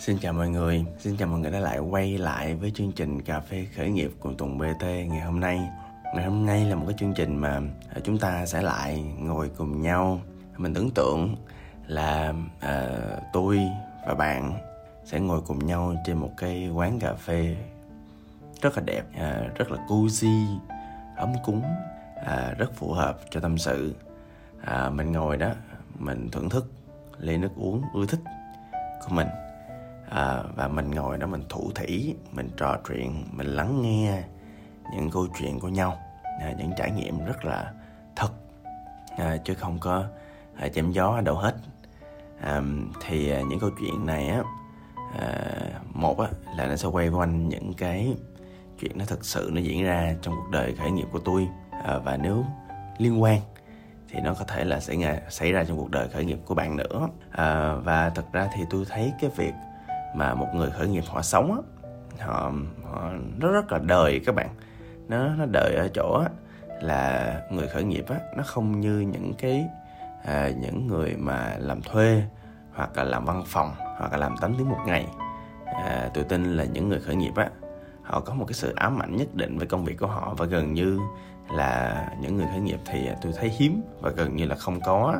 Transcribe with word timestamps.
Xin 0.00 0.18
chào 0.18 0.32
mọi 0.32 0.48
người, 0.48 0.84
xin 0.98 1.16
chào 1.16 1.28
mọi 1.28 1.40
người 1.40 1.50
đã 1.50 1.58
lại 1.60 1.78
quay 1.78 2.18
lại 2.18 2.54
với 2.54 2.72
chương 2.74 2.92
trình 2.92 3.22
Cà 3.22 3.40
phê 3.40 3.66
khởi 3.76 3.90
nghiệp 3.90 4.12
của 4.20 4.32
Tùng 4.32 4.58
BT 4.58 4.82
ngày 4.82 5.20
hôm 5.20 5.40
nay. 5.40 5.68
Ngày 6.14 6.24
hôm 6.24 6.46
nay 6.46 6.64
là 6.64 6.74
một 6.76 6.84
cái 6.88 6.96
chương 6.98 7.14
trình 7.14 7.36
mà 7.36 7.60
à, 7.94 8.00
chúng 8.04 8.18
ta 8.18 8.46
sẽ 8.46 8.62
lại 8.62 9.04
ngồi 9.18 9.50
cùng 9.56 9.82
nhau. 9.82 10.20
Mình 10.56 10.74
tưởng 10.74 10.90
tượng 10.90 11.36
là 11.86 12.34
uh, 12.56 13.22
tôi 13.32 13.60
và 14.06 14.14
bạn 14.14 14.52
sẽ 15.04 15.20
ngồi 15.20 15.40
cùng 15.46 15.66
nhau 15.66 15.94
trên 16.06 16.16
một 16.16 16.30
cái 16.36 16.68
quán 16.68 16.98
cà 16.98 17.14
phê 17.14 17.56
rất 18.62 18.76
là 18.76 18.82
đẹp, 18.86 19.04
uh, 19.08 19.56
rất 19.56 19.70
là 19.70 19.78
cozy, 19.88 20.58
ấm 21.16 21.32
cúng, 21.44 21.62
uh, 22.20 22.58
rất 22.58 22.72
phù 22.74 22.92
hợp 22.92 23.20
cho 23.30 23.40
tâm 23.40 23.58
sự. 23.58 23.94
uh, 24.62 24.92
mình 24.92 25.12
ngồi 25.12 25.36
đó, 25.36 25.50
mình 25.98 26.28
thưởng 26.30 26.48
thức 26.48 26.72
ly 27.18 27.36
nước 27.36 27.50
uống 27.56 27.82
ưa 27.94 28.06
thích 28.06 28.20
của 29.04 29.14
mình 29.14 29.26
à, 30.10 30.42
và 30.56 30.68
mình 30.68 30.90
ngồi 30.90 31.18
đó 31.18 31.26
mình 31.26 31.42
thủ 31.48 31.70
thỉ 31.74 32.14
mình 32.32 32.50
trò 32.56 32.76
chuyện 32.88 33.24
mình 33.30 33.46
lắng 33.46 33.82
nghe 33.82 34.22
những 34.94 35.10
câu 35.10 35.26
chuyện 35.38 35.60
của 35.60 35.68
nhau. 35.68 35.98
À, 36.40 36.52
những 36.58 36.70
trải 36.76 36.90
nghiệm 36.90 37.24
rất 37.24 37.44
là 37.44 37.72
thật. 38.16 38.30
À, 39.16 39.36
chứ 39.44 39.54
không 39.54 39.78
có 39.78 40.04
à, 40.56 40.68
chém 40.68 40.92
gió 40.92 41.06
ở 41.06 41.20
đâu 41.20 41.34
hết. 41.34 41.54
À, 42.40 42.60
thì 43.06 43.30
à, 43.30 43.40
những 43.40 43.60
câu 43.60 43.70
chuyện 43.80 44.06
này 44.06 44.28
á 44.28 44.42
à, 45.18 45.30
một 45.94 46.20
á 46.20 46.28
là 46.56 46.66
nó 46.66 46.76
sẽ 46.76 46.88
quay 46.88 47.08
quanh 47.08 47.48
những 47.48 47.72
cái 47.74 48.14
chuyện 48.80 48.98
nó 48.98 49.04
thực 49.04 49.24
sự 49.24 49.50
nó 49.52 49.60
diễn 49.60 49.84
ra 49.84 50.14
trong 50.22 50.34
cuộc 50.36 50.50
đời 50.50 50.74
khởi 50.74 50.90
nghiệp 50.90 51.06
của 51.12 51.18
tôi. 51.18 51.48
À, 51.84 51.98
và 51.98 52.16
nếu 52.16 52.44
liên 52.98 53.22
quan 53.22 53.40
thì 54.08 54.20
nó 54.20 54.34
có 54.34 54.44
thể 54.44 54.64
là 54.64 54.80
sẽ 54.80 55.20
xảy 55.28 55.52
ra 55.52 55.64
trong 55.64 55.76
cuộc 55.76 55.90
đời 55.90 56.08
khởi 56.08 56.24
nghiệp 56.24 56.38
của 56.44 56.54
bạn 56.54 56.76
nữa. 56.76 57.08
À, 57.30 57.74
và 57.74 58.10
thật 58.10 58.32
ra 58.32 58.48
thì 58.54 58.64
tôi 58.70 58.84
thấy 58.88 59.12
cái 59.20 59.30
việc 59.36 59.52
mà 60.14 60.34
một 60.34 60.48
người 60.54 60.70
khởi 60.70 60.88
nghiệp 60.88 61.04
họ 61.08 61.22
sống 61.22 61.52
á 61.52 61.58
họ, 62.26 62.52
họ 62.84 63.10
nó 63.38 63.50
rất 63.50 63.72
là 63.72 63.78
đời 63.78 64.20
các 64.26 64.34
bạn. 64.34 64.48
Nó 65.08 65.28
nó 65.28 65.44
đời 65.52 65.74
ở 65.74 65.88
chỗ 65.94 66.22
á, 66.24 66.30
là 66.80 67.34
người 67.50 67.68
khởi 67.68 67.84
nghiệp 67.84 68.04
á 68.08 68.16
nó 68.36 68.42
không 68.42 68.80
như 68.80 69.00
những 69.00 69.32
cái 69.38 69.66
à, 70.24 70.50
những 70.60 70.86
người 70.86 71.16
mà 71.16 71.56
làm 71.58 71.82
thuê 71.82 72.22
hoặc 72.74 72.96
là 72.96 73.04
làm 73.04 73.24
văn 73.24 73.42
phòng 73.46 73.72
hoặc 73.98 74.12
là 74.12 74.18
làm 74.18 74.36
8 74.40 74.54
tiếng 74.58 74.68
một 74.68 74.80
ngày. 74.86 75.06
À, 75.64 76.10
tôi 76.14 76.24
tin 76.24 76.56
là 76.56 76.64
những 76.64 76.88
người 76.88 77.00
khởi 77.00 77.16
nghiệp 77.16 77.32
á 77.36 77.50
họ 78.10 78.20
có 78.20 78.34
một 78.34 78.44
cái 78.44 78.54
sự 78.54 78.74
ám 78.76 79.02
ảnh 79.02 79.16
nhất 79.16 79.34
định 79.34 79.58
với 79.58 79.66
công 79.66 79.84
việc 79.84 79.98
của 79.98 80.06
họ 80.06 80.34
và 80.38 80.46
gần 80.46 80.74
như 80.74 80.98
là 81.52 82.08
những 82.20 82.36
người 82.36 82.46
khởi 82.50 82.60
nghiệp 82.60 82.78
thì 82.86 83.06
à, 83.06 83.16
tôi 83.22 83.32
thấy 83.36 83.48
hiếm 83.48 83.82
và 84.00 84.10
gần 84.10 84.36
như 84.36 84.46
là 84.46 84.54
không 84.54 84.80
có 84.80 85.16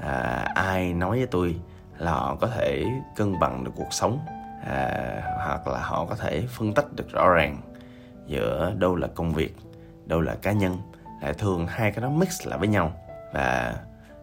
à, 0.00 0.46
ai 0.54 0.94
nói 0.94 1.18
với 1.18 1.26
tôi 1.26 1.56
là 1.98 2.12
họ 2.12 2.36
có 2.40 2.46
thể 2.46 2.86
cân 3.16 3.38
bằng 3.38 3.64
được 3.64 3.72
cuộc 3.76 3.92
sống 3.92 4.18
à, 4.66 5.22
hoặc 5.44 5.66
là 5.66 5.80
họ 5.80 6.06
có 6.06 6.14
thể 6.14 6.46
phân 6.48 6.74
tách 6.74 6.92
được 6.96 7.12
rõ 7.12 7.28
ràng 7.28 7.60
giữa 8.26 8.72
đâu 8.78 8.96
là 8.96 9.08
công 9.14 9.32
việc 9.32 9.56
đâu 10.06 10.20
là 10.20 10.34
cá 10.42 10.52
nhân. 10.52 10.78
Lại 11.22 11.34
thường 11.34 11.66
hai 11.66 11.92
cái 11.92 12.02
đó 12.02 12.08
mix 12.08 12.46
lại 12.46 12.58
với 12.58 12.68
nhau 12.68 12.92
và 13.32 13.74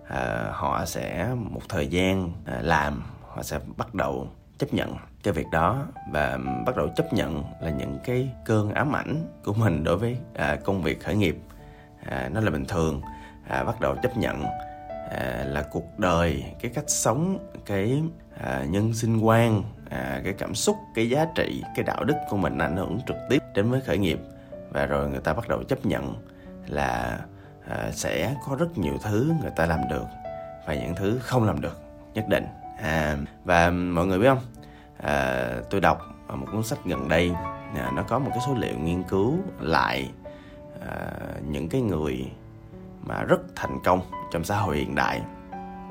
à, 0.07 0.49
họ 0.51 0.85
sẽ 0.85 1.27
một 1.35 1.61
thời 1.69 1.87
gian 1.87 2.31
à, 2.45 2.59
làm 2.61 3.03
họ 3.29 3.43
sẽ 3.43 3.59
bắt 3.77 3.93
đầu 3.95 4.27
chấp 4.57 4.73
nhận 4.73 4.95
cái 5.23 5.33
việc 5.33 5.45
đó 5.51 5.85
và 6.11 6.37
bắt 6.65 6.75
đầu 6.75 6.89
chấp 6.95 7.13
nhận 7.13 7.43
là 7.61 7.69
những 7.69 7.99
cái 8.03 8.29
cơn 8.45 8.73
ám 8.73 8.95
ảnh 8.95 9.27
của 9.45 9.53
mình 9.53 9.83
đối 9.83 9.97
với 9.97 10.17
à, 10.35 10.57
công 10.63 10.81
việc 10.81 11.03
khởi 11.03 11.15
nghiệp. 11.15 11.37
À, 12.05 12.29
nó 12.33 12.41
là 12.41 12.51
bình 12.51 12.65
thường 12.65 13.01
à, 13.47 13.63
bắt 13.63 13.81
đầu 13.81 13.95
chấp 14.03 14.17
nhận 14.17 14.43
à, 15.09 15.43
là 15.47 15.63
cuộc 15.71 15.99
đời 15.99 16.43
cái 16.61 16.71
cách 16.75 16.89
sống 16.89 17.49
cái 17.65 18.03
à, 18.37 18.65
nhân 18.69 18.93
sinh 18.93 19.19
quan 19.19 19.63
à, 19.89 20.21
cái 20.23 20.33
cảm 20.33 20.55
xúc 20.55 20.77
cái 20.95 21.09
giá 21.09 21.25
trị 21.35 21.63
cái 21.75 21.83
đạo 21.83 22.03
đức 22.03 22.15
của 22.29 22.37
mình 22.37 22.57
ảnh 22.57 22.77
hưởng 22.77 22.99
trực 23.07 23.17
tiếp 23.29 23.39
đến 23.55 23.71
với 23.71 23.81
khởi 23.81 23.97
nghiệp. 23.97 24.19
Và 24.69 24.85
rồi 24.85 25.09
người 25.09 25.21
ta 25.21 25.33
bắt 25.33 25.47
đầu 25.47 25.63
chấp 25.63 25.85
nhận 25.85 26.15
là 26.67 27.19
à, 27.69 27.91
sẽ 27.91 28.35
có 28.47 28.55
rất 28.55 28.77
nhiều 28.77 28.97
thứ 29.03 29.33
người 29.41 29.51
ta 29.55 29.65
làm 29.65 29.79
được 29.89 30.05
và 30.67 30.73
những 30.73 30.95
thứ 30.95 31.19
không 31.21 31.43
làm 31.43 31.61
được 31.61 31.81
nhất 32.13 32.25
định. 32.27 32.45
À, 32.81 33.17
và 33.43 33.69
mọi 33.69 34.05
người 34.05 34.19
biết 34.19 34.27
không? 34.27 34.43
À, 34.97 35.47
tôi 35.69 35.81
đọc 35.81 35.99
ở 36.27 36.35
một 36.35 36.47
cuốn 36.51 36.63
sách 36.63 36.79
gần 36.85 37.07
đây 37.07 37.31
à, 37.75 37.91
nó 37.95 38.03
có 38.03 38.19
một 38.19 38.29
cái 38.29 38.39
số 38.47 38.53
liệu 38.53 38.79
nghiên 38.79 39.03
cứu 39.03 39.37
lại 39.59 40.09
à, 40.87 41.11
những 41.47 41.69
cái 41.69 41.81
người 41.81 42.31
mà 43.03 43.23
rất 43.23 43.41
thành 43.55 43.79
công 43.83 44.01
trong 44.31 44.43
xã 44.43 44.57
hội 44.57 44.77
hiện 44.77 44.95
đại. 44.95 45.21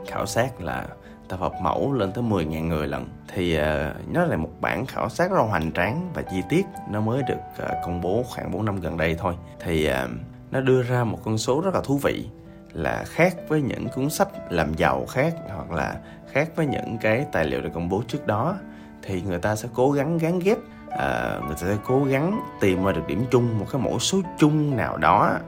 Khảo 0.07 0.27
sát 0.27 0.61
là 0.61 0.87
tập 1.29 1.41
hợp 1.41 1.53
mẫu 1.63 1.93
lên 1.93 2.13
tới 2.13 2.25
10.000 2.25 2.67
người 2.67 2.87
lần. 2.87 3.09
Thì 3.29 3.59
uh, 3.59 3.65
nó 4.09 4.25
là 4.25 4.37
một 4.37 4.51
bản 4.61 4.87
khảo 4.87 5.09
sát 5.09 5.31
rất 5.31 5.37
là 5.37 5.43
hoành 5.43 5.73
tráng 5.73 6.11
và 6.15 6.23
chi 6.23 6.43
tiết. 6.49 6.67
Nó 6.91 7.01
mới 7.01 7.23
được 7.29 7.63
uh, 7.63 7.69
công 7.85 8.01
bố 8.01 8.25
khoảng 8.29 8.51
4 8.51 8.65
năm 8.65 8.81
gần 8.81 8.97
đây 8.97 9.17
thôi. 9.19 9.35
Thì 9.61 9.91
uh, 9.91 10.11
nó 10.51 10.61
đưa 10.61 10.83
ra 10.83 11.05
một 11.05 11.19
con 11.25 11.39
số 11.39 11.61
rất 11.61 11.75
là 11.75 11.81
thú 11.85 11.99
vị 12.03 12.29
là 12.73 13.05
khác 13.07 13.37
với 13.49 13.63
những 13.63 13.89
cuốn 13.89 14.11
sách 14.11 14.29
làm 14.51 14.75
giàu 14.75 15.07
khác 15.07 15.35
hoặc 15.49 15.71
là 15.71 15.97
khác 16.33 16.49
với 16.57 16.67
những 16.67 16.99
cái 17.01 17.27
tài 17.33 17.45
liệu 17.45 17.61
được 17.61 17.71
công 17.75 17.89
bố 17.89 18.03
trước 18.09 18.27
đó 18.27 18.57
thì 19.03 19.23
người 19.23 19.39
ta 19.39 19.57
sẽ 19.57 19.69
cố 19.75 19.91
gắng 19.91 20.19
gắn 20.19 20.39
ghép 20.39 20.59
uh, 20.59 21.45
người 21.47 21.55
ta 21.61 21.67
sẽ 21.67 21.77
cố 21.85 22.05
gắng 22.05 22.41
tìm 22.61 22.85
ra 22.85 22.93
được 22.93 23.07
điểm 23.07 23.25
chung 23.31 23.59
một 23.59 23.67
cái 23.73 23.83
mẫu 23.83 23.99
số 23.99 24.21
chung 24.39 24.77
nào 24.77 24.97
đó 24.97 25.39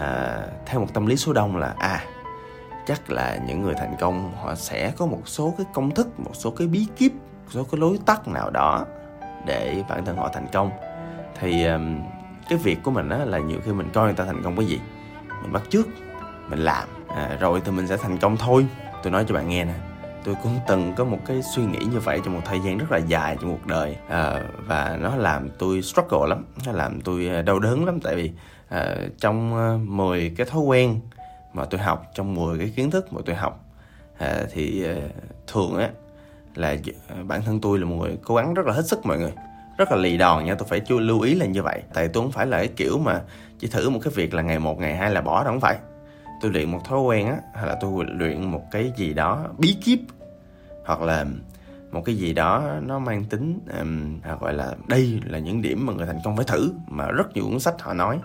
à, 0.00 0.42
theo 0.66 0.80
một 0.80 0.94
tâm 0.94 1.06
lý 1.06 1.16
số 1.16 1.32
đông 1.32 1.56
là 1.56 1.74
à 1.78 2.04
chắc 2.86 3.10
là 3.10 3.38
những 3.46 3.62
người 3.62 3.74
thành 3.74 3.96
công 4.00 4.32
họ 4.42 4.54
sẽ 4.54 4.92
có 4.96 5.06
một 5.06 5.22
số 5.24 5.54
cái 5.58 5.66
công 5.72 5.90
thức 5.90 6.20
một 6.20 6.30
số 6.34 6.50
cái 6.50 6.66
bí 6.66 6.86
kíp 6.96 7.12
một 7.12 7.50
số 7.50 7.64
cái 7.64 7.80
lối 7.80 7.98
tắt 8.06 8.28
nào 8.28 8.50
đó 8.50 8.86
để 9.46 9.84
bản 9.88 10.04
thân 10.04 10.16
họ 10.16 10.30
thành 10.32 10.46
công. 10.52 10.70
Thì 11.40 11.66
cái 12.48 12.58
việc 12.58 12.78
của 12.82 12.90
mình 12.90 13.08
á 13.08 13.18
là 13.24 13.38
nhiều 13.38 13.58
khi 13.64 13.72
mình 13.72 13.90
coi 13.94 14.04
người 14.04 14.14
ta 14.14 14.24
thành 14.24 14.42
công 14.42 14.56
cái 14.56 14.66
gì 14.66 14.80
mình 15.42 15.52
bắt 15.52 15.62
trước 15.70 15.88
mình 16.48 16.58
làm 16.58 16.88
à, 17.08 17.36
rồi 17.40 17.60
thì 17.64 17.72
mình 17.72 17.86
sẽ 17.86 17.96
thành 17.96 18.18
công 18.18 18.36
thôi. 18.36 18.66
Tôi 19.02 19.12
nói 19.12 19.24
cho 19.28 19.34
bạn 19.34 19.48
nghe 19.48 19.64
nè 19.64 19.74
tôi 20.24 20.34
cũng 20.42 20.58
từng 20.68 20.94
có 20.94 21.04
một 21.04 21.18
cái 21.26 21.42
suy 21.42 21.64
nghĩ 21.64 21.78
như 21.78 21.98
vậy 21.98 22.20
trong 22.24 22.34
một 22.34 22.40
thời 22.44 22.60
gian 22.60 22.78
rất 22.78 22.92
là 22.92 22.98
dài 22.98 23.36
trong 23.40 23.50
cuộc 23.50 23.66
đời. 23.66 23.96
À, 24.08 24.42
và 24.66 24.98
nó 25.00 25.16
làm 25.16 25.48
tôi 25.58 25.82
struggle 25.82 26.28
lắm 26.28 26.44
nó 26.66 26.72
làm 26.72 27.00
tôi 27.00 27.26
ờ, 27.26 27.42
đau 27.42 27.58
đớn 27.58 27.84
lắm. 27.84 28.00
Tại 28.00 28.14
vì 28.16 28.32
à, 28.72 28.96
trong 29.20 29.54
ờ, 29.54 29.78
10 29.84 30.32
cái 30.36 30.46
thói 30.46 30.62
quen 30.62 31.00
mà 31.52 31.64
tôi 31.64 31.80
học 31.80 32.10
trong 32.14 32.34
10 32.34 32.58
cái 32.58 32.72
kiến 32.76 32.90
thức 32.90 33.12
mà 33.12 33.20
tôi 33.26 33.36
học 33.36 33.64
à, 34.18 34.42
thì 34.52 34.84
à, 34.84 34.94
thường 35.46 35.76
á 35.76 35.90
là 36.54 36.76
bản 37.24 37.42
thân 37.42 37.60
tôi 37.60 37.78
là 37.78 37.84
một 37.84 37.96
người 37.96 38.18
cố 38.24 38.34
gắng 38.34 38.54
rất 38.54 38.66
là 38.66 38.72
hết 38.72 38.86
sức 38.86 39.06
mọi 39.06 39.18
người 39.18 39.32
rất 39.78 39.90
là 39.90 39.96
lì 39.96 40.16
đòn 40.16 40.44
nha 40.44 40.54
tôi 40.54 40.68
phải 40.68 40.80
chú 40.80 40.98
lưu 40.98 41.20
ý 41.20 41.34
là 41.34 41.46
như 41.46 41.62
vậy. 41.62 41.82
Tại 41.94 42.08
tôi 42.08 42.22
không 42.22 42.32
phải 42.32 42.46
là 42.46 42.58
cái 42.58 42.68
kiểu 42.76 42.98
mà 42.98 43.20
chỉ 43.58 43.68
thử 43.68 43.90
một 43.90 44.00
cái 44.02 44.12
việc 44.16 44.34
là 44.34 44.42
ngày 44.42 44.58
một 44.58 44.78
ngày 44.80 44.96
hai 44.96 45.10
là 45.10 45.20
bỏ 45.20 45.44
đâu 45.44 45.52
không 45.52 45.60
phải. 45.60 45.78
Tôi 46.40 46.50
luyện 46.50 46.70
một 46.70 46.80
thói 46.84 47.00
quen 47.00 47.26
á 47.26 47.36
hay 47.54 47.66
là 47.66 47.74
tôi 47.80 48.04
luyện 48.08 48.50
một 48.50 48.62
cái 48.70 48.92
gì 48.96 49.14
đó 49.14 49.46
bí 49.58 49.76
kíp 49.84 50.00
hoặc 50.84 51.02
là 51.02 51.24
một 51.90 52.02
cái 52.04 52.14
gì 52.14 52.32
đó 52.32 52.64
nó 52.82 52.98
mang 52.98 53.24
tính 53.24 53.60
um, 53.80 54.20
gọi 54.40 54.54
là 54.54 54.74
đây 54.88 55.20
là 55.24 55.38
những 55.38 55.62
điểm 55.62 55.86
mà 55.86 55.92
người 55.92 56.06
thành 56.06 56.18
công 56.24 56.36
phải 56.36 56.44
thử 56.48 56.72
mà 56.86 57.10
rất 57.10 57.34
nhiều 57.34 57.44
cuốn 57.50 57.60
sách 57.60 57.82
họ 57.82 57.94
nói 57.94 58.18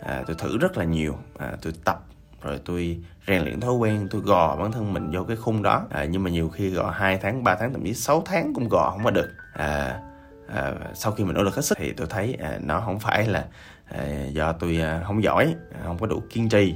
à, 0.00 0.22
tôi 0.26 0.36
thử 0.38 0.58
rất 0.58 0.76
là 0.76 0.84
nhiều. 0.84 1.18
À, 1.38 1.52
tôi 1.62 1.72
tập 1.84 2.04
rồi 2.42 2.60
tôi 2.64 2.98
rèn 3.26 3.42
luyện 3.42 3.60
thói 3.60 3.74
quen 3.74 4.08
tôi 4.10 4.20
gò 4.20 4.56
bản 4.56 4.72
thân 4.72 4.92
mình 4.92 5.10
vô 5.12 5.24
cái 5.24 5.36
khung 5.36 5.62
đó. 5.62 5.86
À, 5.90 6.04
nhưng 6.04 6.22
mà 6.22 6.30
nhiều 6.30 6.48
khi 6.48 6.70
gò 6.70 6.90
2 6.90 7.18
tháng 7.18 7.44
3 7.44 7.54
tháng 7.54 7.72
thậm 7.72 7.84
chí 7.84 7.94
6 7.94 8.22
tháng 8.26 8.54
cũng 8.54 8.68
gò 8.68 8.90
không 8.90 9.04
có 9.04 9.10
được. 9.10 9.28
À, 9.52 10.00
à, 10.48 10.74
sau 10.94 11.12
khi 11.12 11.24
mình 11.24 11.34
nỗ 11.34 11.42
lực 11.42 11.54
hết 11.54 11.62
sức 11.62 11.78
thì 11.78 11.92
tôi 11.92 12.06
thấy 12.10 12.36
à, 12.40 12.58
nó 12.62 12.80
không 12.80 12.98
phải 12.98 13.26
là 13.26 13.46
à, 13.84 14.24
do 14.32 14.52
tôi 14.52 14.80
à, 14.80 15.02
không 15.06 15.22
giỏi 15.22 15.54
à, 15.72 15.80
không 15.84 15.98
có 15.98 16.06
đủ 16.06 16.22
kiên 16.30 16.48
trì. 16.48 16.74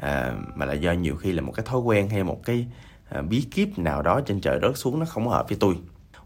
À, 0.00 0.32
mà 0.54 0.66
là 0.66 0.72
do 0.72 0.92
nhiều 0.92 1.16
khi 1.16 1.32
là 1.32 1.42
một 1.42 1.52
cái 1.56 1.66
thói 1.66 1.80
quen 1.80 2.08
hay 2.08 2.24
một 2.24 2.40
cái 2.44 2.66
à, 3.10 3.22
bí 3.22 3.46
kíp 3.50 3.78
nào 3.78 4.02
đó 4.02 4.20
trên 4.26 4.40
trời 4.40 4.58
rớt 4.62 4.78
xuống 4.78 5.00
nó 5.00 5.06
không 5.06 5.28
hợp 5.28 5.48
với 5.48 5.58
tôi. 5.60 5.78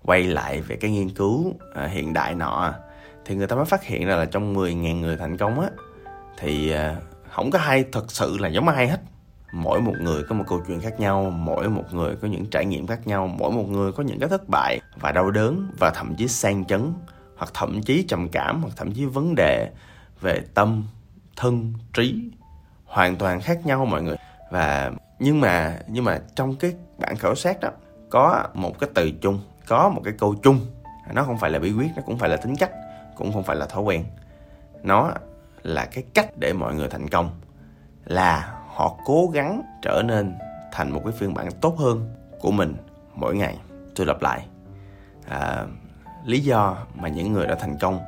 Quay 0.03 0.25
lại 0.25 0.61
về 0.61 0.77
cái 0.77 0.91
nghiên 0.91 1.11
cứu 1.11 1.55
à, 1.75 1.87
hiện 1.87 2.13
đại 2.13 2.35
nọ 2.35 2.75
thì 3.25 3.35
người 3.35 3.47
ta 3.47 3.57
mới 3.57 3.65
phát 3.65 3.85
hiện 3.85 4.07
ra 4.07 4.17
là 4.17 4.25
trong 4.25 4.55
10.000 4.55 5.01
người 5.01 5.17
thành 5.17 5.37
công 5.37 5.61
á 5.61 5.69
thì 6.41 6.71
à, 6.71 6.97
không 7.31 7.51
có 7.51 7.59
ai 7.59 7.85
thật 7.93 8.11
sự 8.13 8.39
là 8.39 8.49
giống 8.49 8.69
ai 8.69 8.89
hết. 8.89 9.01
Mỗi 9.53 9.81
một 9.81 9.95
người 10.01 10.23
có 10.29 10.35
một 10.35 10.45
câu 10.49 10.61
chuyện 10.67 10.81
khác 10.81 11.01
nhau, 11.01 11.31
mỗi 11.31 11.69
một 11.69 11.85
người 11.93 12.17
có 12.17 12.29
những 12.29 12.47
trải 12.51 12.65
nghiệm 12.65 12.87
khác 12.87 13.07
nhau, 13.07 13.27
mỗi 13.27 13.53
một 13.53 13.69
người 13.69 13.93
có 13.93 14.03
những 14.03 14.21
cái 14.21 14.29
thất 14.29 14.49
bại 14.49 14.81
và 15.01 15.13
đau 15.13 15.31
đớn 15.31 15.71
và 15.79 15.91
thậm 15.91 16.15
chí 16.17 16.29
sang 16.29 16.65
chấn, 16.65 16.93
hoặc 17.37 17.51
thậm 17.55 17.83
chí 17.83 18.03
trầm 18.09 18.29
cảm, 18.29 18.63
hoặc 18.63 18.73
thậm 18.77 18.93
chí 18.93 19.05
vấn 19.05 19.35
đề 19.35 19.71
về 20.21 20.43
tâm, 20.55 20.85
thân, 21.37 21.73
trí 21.95 22.31
hoàn 22.85 23.17
toàn 23.17 23.41
khác 23.41 23.67
nhau 23.67 23.85
mọi 23.85 24.03
người. 24.03 24.17
Và 24.51 24.91
nhưng 25.19 25.41
mà 25.41 25.79
nhưng 25.89 26.05
mà 26.05 26.19
trong 26.35 26.57
cái 26.57 26.73
bản 26.99 27.17
khảo 27.17 27.35
sát 27.35 27.61
đó, 27.61 27.71
có 28.11 28.45
một 28.55 28.79
cái 28.79 28.91
từ 28.95 29.11
chung, 29.11 29.41
có 29.67 29.89
một 29.89 30.01
cái 30.05 30.15
câu 30.19 30.35
chung. 30.43 30.61
Nó 31.13 31.23
không 31.23 31.39
phải 31.39 31.51
là 31.51 31.59
bí 31.59 31.73
quyết, 31.73 31.91
nó 31.97 32.03
cũng 32.07 32.19
phải 32.19 32.29
là 32.29 32.37
tính 32.37 32.57
cách, 32.57 32.71
cũng 33.17 33.33
không 33.33 33.43
phải 33.43 33.57
là 33.57 33.67
thói 33.67 33.83
quen. 33.83 34.05
Nó 34.83 35.13
là 35.63 35.87
cái 35.87 36.05
cách 36.15 36.39
để 36.39 36.53
mọi 36.53 36.75
người 36.75 36.89
thành 36.89 37.09
công 37.09 37.31
là 38.05 38.59
họ 38.69 38.97
cố 39.05 39.31
gắng 39.33 39.63
trở 39.83 40.03
nên 40.05 40.35
thành 40.73 40.91
một 40.91 41.01
cái 41.05 41.13
phiên 41.13 41.35
bản 41.35 41.49
tốt 41.61 41.77
hơn 41.79 42.15
của 42.41 42.51
mình 42.51 42.77
mỗi 43.15 43.37
ngày. 43.37 43.59
Tôi 43.97 44.07
lặp 44.07 44.23
lại 44.23 44.47
à, 45.29 45.67
lý 46.25 46.41
do 46.41 46.77
mà 46.95 47.09
những 47.09 47.33
người 47.33 47.47
đã 47.47 47.55
thành 47.55 47.79
công 47.79 48.01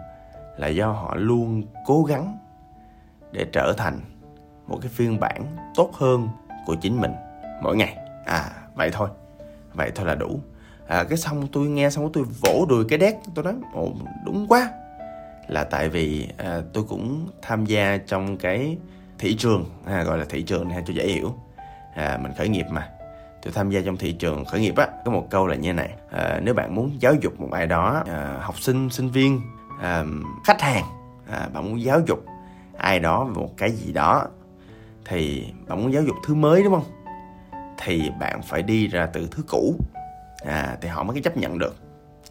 là 0.57 0.69
do 0.69 0.93
họ 0.93 1.15
luôn 1.15 1.63
cố 1.87 2.05
gắng 2.05 2.39
để 3.33 3.47
trở 3.53 3.73
thành 3.77 4.01
một 4.67 4.79
cái 4.83 4.91
phiên 4.95 5.21
bản 5.21 5.47
tốt 5.75 5.91
hơn 5.95 6.29
của 6.67 6.75
chính 6.75 7.01
mình 7.01 7.13
mỗi 7.63 7.77
ngày. 7.77 7.97
À 8.25 8.51
vậy 8.75 8.91
thôi 8.93 9.09
vậy 9.75 9.91
thôi 9.95 10.07
là 10.07 10.15
đủ. 10.15 10.41
À, 10.87 11.05
cái 11.05 11.19
xong 11.19 11.49
tôi 11.53 11.69
nghe 11.69 11.91
xong 11.91 12.13
tôi 12.13 12.25
vỗ 12.41 12.67
đùi 12.69 12.85
cái 12.89 12.99
đét 12.99 13.15
tôi 13.35 13.45
nói 13.45 13.55
ồ 13.75 13.89
đúng 14.25 14.47
quá 14.49 14.71
là 15.51 15.65
tại 15.65 15.89
vì 15.89 16.29
à, 16.37 16.61
tôi 16.73 16.85
cũng 16.89 17.29
tham 17.43 17.65
gia 17.65 17.97
trong 17.97 18.37
cái 18.37 18.77
thị 19.19 19.37
trường 19.37 19.65
à, 19.87 20.03
gọi 20.03 20.19
là 20.19 20.25
thị 20.29 20.43
trường 20.43 20.69
này 20.69 20.83
cho 20.87 20.93
dễ 20.93 21.07
hiểu. 21.07 21.35
À, 21.95 22.19
mình 22.23 22.33
khởi 22.39 22.49
nghiệp 22.49 22.67
mà. 22.71 22.89
Tôi 23.43 23.53
tham 23.53 23.71
gia 23.71 23.81
trong 23.81 23.97
thị 23.97 24.13
trường 24.13 24.45
khởi 24.45 24.61
nghiệp 24.61 24.77
á 24.77 24.89
có 25.05 25.11
một 25.11 25.27
câu 25.31 25.47
là 25.47 25.55
như 25.55 25.73
này 25.73 25.91
à, 26.11 26.41
nếu 26.43 26.55
bạn 26.55 26.75
muốn 26.75 26.97
giáo 27.01 27.15
dục 27.15 27.41
một 27.41 27.49
ai 27.53 27.67
đó 27.67 28.03
à, 28.07 28.39
học 28.41 28.61
sinh 28.61 28.91
sinh 28.91 29.11
viên 29.11 29.41
à, 29.81 30.05
khách 30.45 30.61
hàng 30.61 30.85
à, 31.31 31.49
bạn 31.53 31.65
muốn 31.65 31.83
giáo 31.83 32.01
dục 32.07 32.25
ai 32.77 33.01
đó 33.01 33.25
về 33.25 33.33
một 33.35 33.57
cái 33.57 33.71
gì 33.71 33.93
đó 33.93 34.27
thì 35.05 35.53
bạn 35.69 35.83
muốn 35.83 35.93
giáo 35.93 36.03
dục 36.03 36.17
thứ 36.27 36.35
mới 36.35 36.63
đúng 36.63 36.73
không? 36.73 36.85
Thì 37.79 38.11
bạn 38.21 38.43
phải 38.43 38.63
đi 38.63 38.87
ra 38.89 39.07
từ 39.07 39.29
thứ 39.31 39.43
cũ. 39.49 39.75
À, 40.47 40.77
thì 40.81 40.89
họ 40.89 41.03
mới 41.03 41.21
chấp 41.21 41.37
nhận 41.37 41.59
được. 41.59 41.77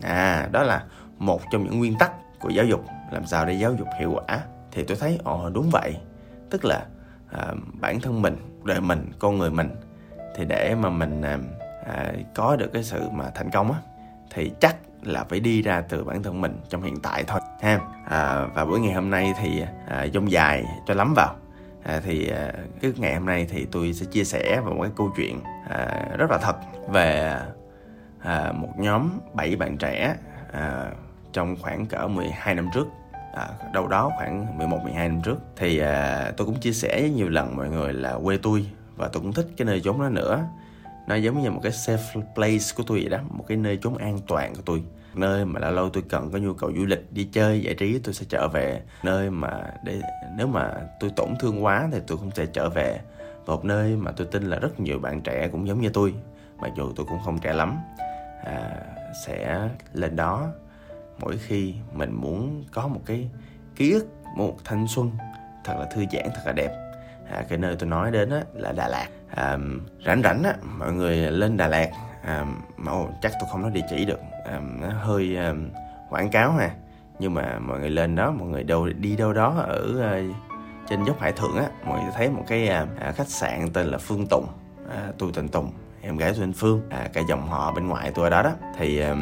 À 0.01 0.47
đó 0.51 0.63
là 0.63 0.83
một 1.17 1.41
trong 1.51 1.63
những 1.63 1.79
nguyên 1.79 1.95
tắc 1.99 2.11
của 2.39 2.49
giáo 2.49 2.65
dục 2.65 2.85
làm 3.11 3.25
sao 3.25 3.45
để 3.45 3.53
giáo 3.53 3.73
dục 3.73 3.87
hiệu 3.99 4.11
quả? 4.11 4.39
Thì 4.71 4.83
tôi 4.83 4.97
thấy 4.99 5.19
ồ 5.23 5.49
đúng 5.49 5.69
vậy. 5.71 5.97
Tức 6.49 6.65
là 6.65 6.85
à, 7.31 7.53
bản 7.81 7.99
thân 7.99 8.21
mình 8.21 8.37
đời 8.63 8.81
mình 8.81 9.11
con 9.19 9.37
người 9.37 9.51
mình 9.51 9.69
thì 10.35 10.45
để 10.45 10.75
mà 10.75 10.89
mình 10.89 11.21
à, 11.21 11.37
à, 11.85 12.13
có 12.35 12.55
được 12.55 12.73
cái 12.73 12.83
sự 12.83 13.09
mà 13.11 13.29
thành 13.35 13.49
công 13.51 13.71
á 13.71 13.79
thì 14.29 14.51
chắc 14.59 14.75
là 15.03 15.23
phải 15.23 15.39
đi 15.39 15.61
ra 15.61 15.81
từ 15.81 16.03
bản 16.03 16.23
thân 16.23 16.41
mình 16.41 16.57
trong 16.69 16.83
hiện 16.83 16.99
tại 17.03 17.23
thôi 17.27 17.39
ha. 17.61 17.79
À, 18.09 18.45
và 18.53 18.65
buổi 18.65 18.79
ngày 18.79 18.93
hôm 18.93 19.09
nay 19.09 19.33
thì 19.41 19.63
à, 19.87 20.07
dông 20.13 20.31
dài 20.31 20.65
cho 20.87 20.93
lắm 20.93 21.13
vào. 21.15 21.35
À, 21.83 22.01
thì 22.05 22.29
à, 22.29 22.53
cái 22.81 22.91
ngày 22.95 23.13
hôm 23.13 23.25
nay 23.25 23.47
thì 23.49 23.67
tôi 23.71 23.93
sẽ 23.93 24.05
chia 24.05 24.23
sẻ 24.23 24.61
về 24.65 24.73
một 24.73 24.81
cái 24.81 24.91
câu 24.95 25.11
chuyện 25.15 25.41
à, 25.69 26.07
rất 26.17 26.31
là 26.31 26.37
thật 26.37 26.55
về 26.89 27.39
à, 28.19 28.51
một 28.51 28.69
nhóm 28.77 29.09
7 29.33 29.55
bạn 29.55 29.77
trẻ 29.77 30.15
à, 30.51 30.91
trong 31.33 31.55
khoảng 31.61 31.85
cỡ 31.85 32.07
12 32.07 32.55
năm 32.55 32.69
trước 32.73 32.87
à, 33.33 33.47
đâu 33.73 33.87
đó 33.87 34.11
khoảng 34.17 34.57
11 34.57 34.83
12 34.83 35.09
năm 35.09 35.21
trước. 35.21 35.37
Thì 35.55 35.79
à, 35.79 36.31
tôi 36.37 36.47
cũng 36.47 36.59
chia 36.59 36.73
sẻ 36.73 37.09
nhiều 37.15 37.29
lần 37.29 37.55
mọi 37.55 37.69
người 37.69 37.93
là 37.93 38.19
quê 38.23 38.37
tôi 38.43 38.65
và 38.95 39.07
tôi 39.07 39.21
cũng 39.21 39.33
thích 39.33 39.47
cái 39.57 39.65
nơi 39.65 39.81
chốn 39.81 40.01
đó 40.01 40.09
nữa. 40.09 40.43
Nó 41.07 41.15
giống 41.15 41.41
như 41.41 41.51
một 41.51 41.59
cái 41.63 41.71
safe 41.71 42.21
place 42.35 42.65
của 42.75 42.83
tôi 42.87 42.99
vậy 42.99 43.09
đó 43.09 43.17
một 43.29 43.45
cái 43.47 43.57
nơi 43.57 43.79
chốn 43.81 43.97
an 43.97 44.19
toàn 44.27 44.55
của 44.55 44.61
tôi. 44.65 44.83
Nơi 45.15 45.45
mà 45.45 45.59
lâu 45.59 45.71
lâu 45.71 45.89
tôi 45.89 46.03
cần 46.09 46.31
có 46.31 46.37
nhu 46.37 46.53
cầu 46.53 46.71
du 46.77 46.85
lịch 46.85 47.13
đi 47.13 47.23
chơi 47.23 47.61
giải 47.61 47.75
trí 47.75 47.99
tôi 47.99 48.13
sẽ 48.13 48.25
trở 48.29 48.47
về. 48.47 48.81
Nơi 49.03 49.29
mà 49.29 49.63
để 49.83 50.01
nếu 50.37 50.47
mà 50.47 50.73
tôi 50.99 51.09
tổn 51.15 51.29
thương 51.39 51.63
quá 51.63 51.89
thì 51.91 51.99
tôi 52.07 52.17
cũng 52.17 52.31
sẽ 52.35 52.45
trở 52.45 52.69
về. 52.69 52.99
Một 53.45 53.65
nơi 53.65 53.95
mà 53.95 54.11
tôi 54.11 54.27
tin 54.31 54.43
là 54.43 54.59
rất 54.59 54.79
nhiều 54.79 54.99
bạn 54.99 55.21
trẻ 55.21 55.47
cũng 55.51 55.67
giống 55.67 55.81
như 55.81 55.89
tôi 55.89 56.13
mặc 56.61 56.71
dù 56.77 56.93
tôi 56.95 57.05
cũng 57.09 57.19
không 57.25 57.39
trẻ 57.39 57.53
lắm 57.53 57.77
à, 58.45 58.71
sẽ 59.25 59.69
lên 59.93 60.15
đó 60.15 60.47
mỗi 61.19 61.37
khi 61.37 61.73
mình 61.93 62.13
muốn 62.13 62.63
có 62.73 62.87
một 62.87 63.01
cái 63.05 63.29
ký 63.75 63.91
ức 63.91 64.07
một 64.35 64.57
thanh 64.63 64.87
xuân 64.87 65.11
thật 65.63 65.73
là 65.79 65.85
thư 65.85 66.05
giãn 66.11 66.25
thật 66.35 66.41
là 66.45 66.51
đẹp. 66.51 66.71
À, 67.31 67.45
cái 67.49 67.57
nơi 67.57 67.75
tôi 67.79 67.89
nói 67.89 68.11
đến 68.11 68.29
á, 68.29 68.41
là 68.53 68.71
Đà 68.71 68.87
Lạt. 68.87 69.07
À, 69.35 69.57
rảnh 70.05 70.21
rảnh 70.23 70.43
á 70.43 70.53
mọi 70.77 70.93
người 70.93 71.17
lên 71.17 71.57
Đà 71.57 71.67
Lạt. 71.67 71.89
À, 72.23 72.45
mà 72.77 72.91
chắc 73.21 73.31
tôi 73.39 73.49
không 73.51 73.61
nói 73.61 73.71
địa 73.71 73.85
chỉ 73.89 74.05
được. 74.05 74.19
À, 74.45 74.61
nó 74.81 74.89
hơi 74.89 75.37
à, 75.37 75.53
quảng 76.09 76.29
cáo 76.29 76.51
ha. 76.51 76.71
Nhưng 77.19 77.33
mà 77.33 77.59
mọi 77.59 77.79
người 77.79 77.89
lên 77.89 78.15
đó 78.15 78.31
mọi 78.31 78.47
người 78.47 78.63
đâu 78.63 78.89
đi 78.97 79.15
đâu 79.15 79.33
đó 79.33 79.63
ở 79.67 80.01
à, 80.01 80.21
trên 80.89 81.03
dốc 81.03 81.19
Hải 81.19 81.31
Thượng 81.31 81.55
á 81.55 81.67
mọi 81.85 82.03
người 82.03 82.11
thấy 82.15 82.29
một 82.29 82.43
cái 82.47 82.67
à, 82.67 82.87
à, 82.99 83.11
khách 83.11 83.29
sạn 83.29 83.69
tên 83.73 83.87
là 83.87 83.97
Phương 83.97 84.27
Tùng. 84.29 84.47
À, 84.89 85.11
tôi 85.17 85.31
tên 85.35 85.47
Tùng 85.47 85.71
em 86.01 86.17
gái 86.17 86.31
tôi 86.31 86.39
tên 86.41 86.53
Phương. 86.53 86.81
À, 86.89 87.09
cả 87.13 87.21
dòng 87.29 87.47
họ 87.47 87.71
bên 87.71 87.87
ngoài 87.87 88.11
tôi 88.15 88.23
ở 88.25 88.29
đó 88.29 88.41
đó. 88.41 88.51
Thì 88.77 88.99
à, 88.99 89.15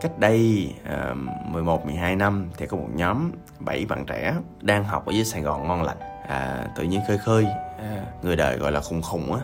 cách 0.00 0.18
đây 0.18 0.72
uh, 1.12 1.16
11 1.46 1.86
12 1.86 2.16
năm 2.16 2.50
thì 2.56 2.66
có 2.66 2.76
một 2.76 2.88
nhóm 2.94 3.32
7 3.58 3.86
bạn 3.88 4.06
trẻ 4.06 4.34
đang 4.60 4.84
học 4.84 5.06
ở 5.06 5.12
dưới 5.12 5.24
Sài 5.24 5.42
Gòn 5.42 5.68
ngon 5.68 5.82
lành. 5.82 5.98
À, 6.28 6.66
tự 6.76 6.82
nhiên 6.82 7.00
khơi 7.08 7.18
khơi 7.18 7.46
à, 7.78 8.04
người 8.22 8.36
đời 8.36 8.56
gọi 8.56 8.72
là 8.72 8.80
khùng 8.80 9.02
khùng 9.02 9.32
á. 9.32 9.40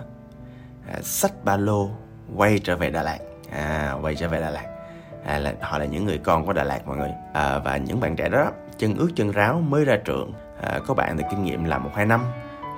À, 0.92 0.98
sách 1.02 1.32
ba 1.44 1.56
lô 1.56 1.88
quay 2.36 2.58
trở 2.58 2.76
về 2.76 2.90
Đà 2.90 3.02
Lạt. 3.02 3.18
À, 3.50 3.94
quay 4.02 4.14
trở 4.14 4.28
về 4.28 4.40
Đà 4.40 4.50
Lạt. 4.50 4.66
À, 5.24 5.38
là 5.38 5.54
họ 5.60 5.78
là 5.78 5.84
những 5.84 6.04
người 6.04 6.18
con 6.18 6.46
của 6.46 6.52
Đà 6.52 6.64
Lạt 6.64 6.86
mọi 6.86 6.96
người. 6.96 7.10
À, 7.34 7.58
và 7.58 7.76
những 7.76 8.00
bạn 8.00 8.16
trẻ 8.16 8.28
đó 8.28 8.50
chân 8.78 8.94
ướt 8.96 9.08
chân 9.16 9.32
ráo 9.32 9.60
mới 9.60 9.84
ra 9.84 9.96
trường. 10.04 10.32
À, 10.62 10.78
có 10.86 10.94
bạn 10.94 11.16
thì 11.18 11.24
kinh 11.30 11.44
nghiệm 11.44 11.64
làm 11.64 11.84
một 11.84 11.90
hai 11.94 12.06
năm. 12.06 12.24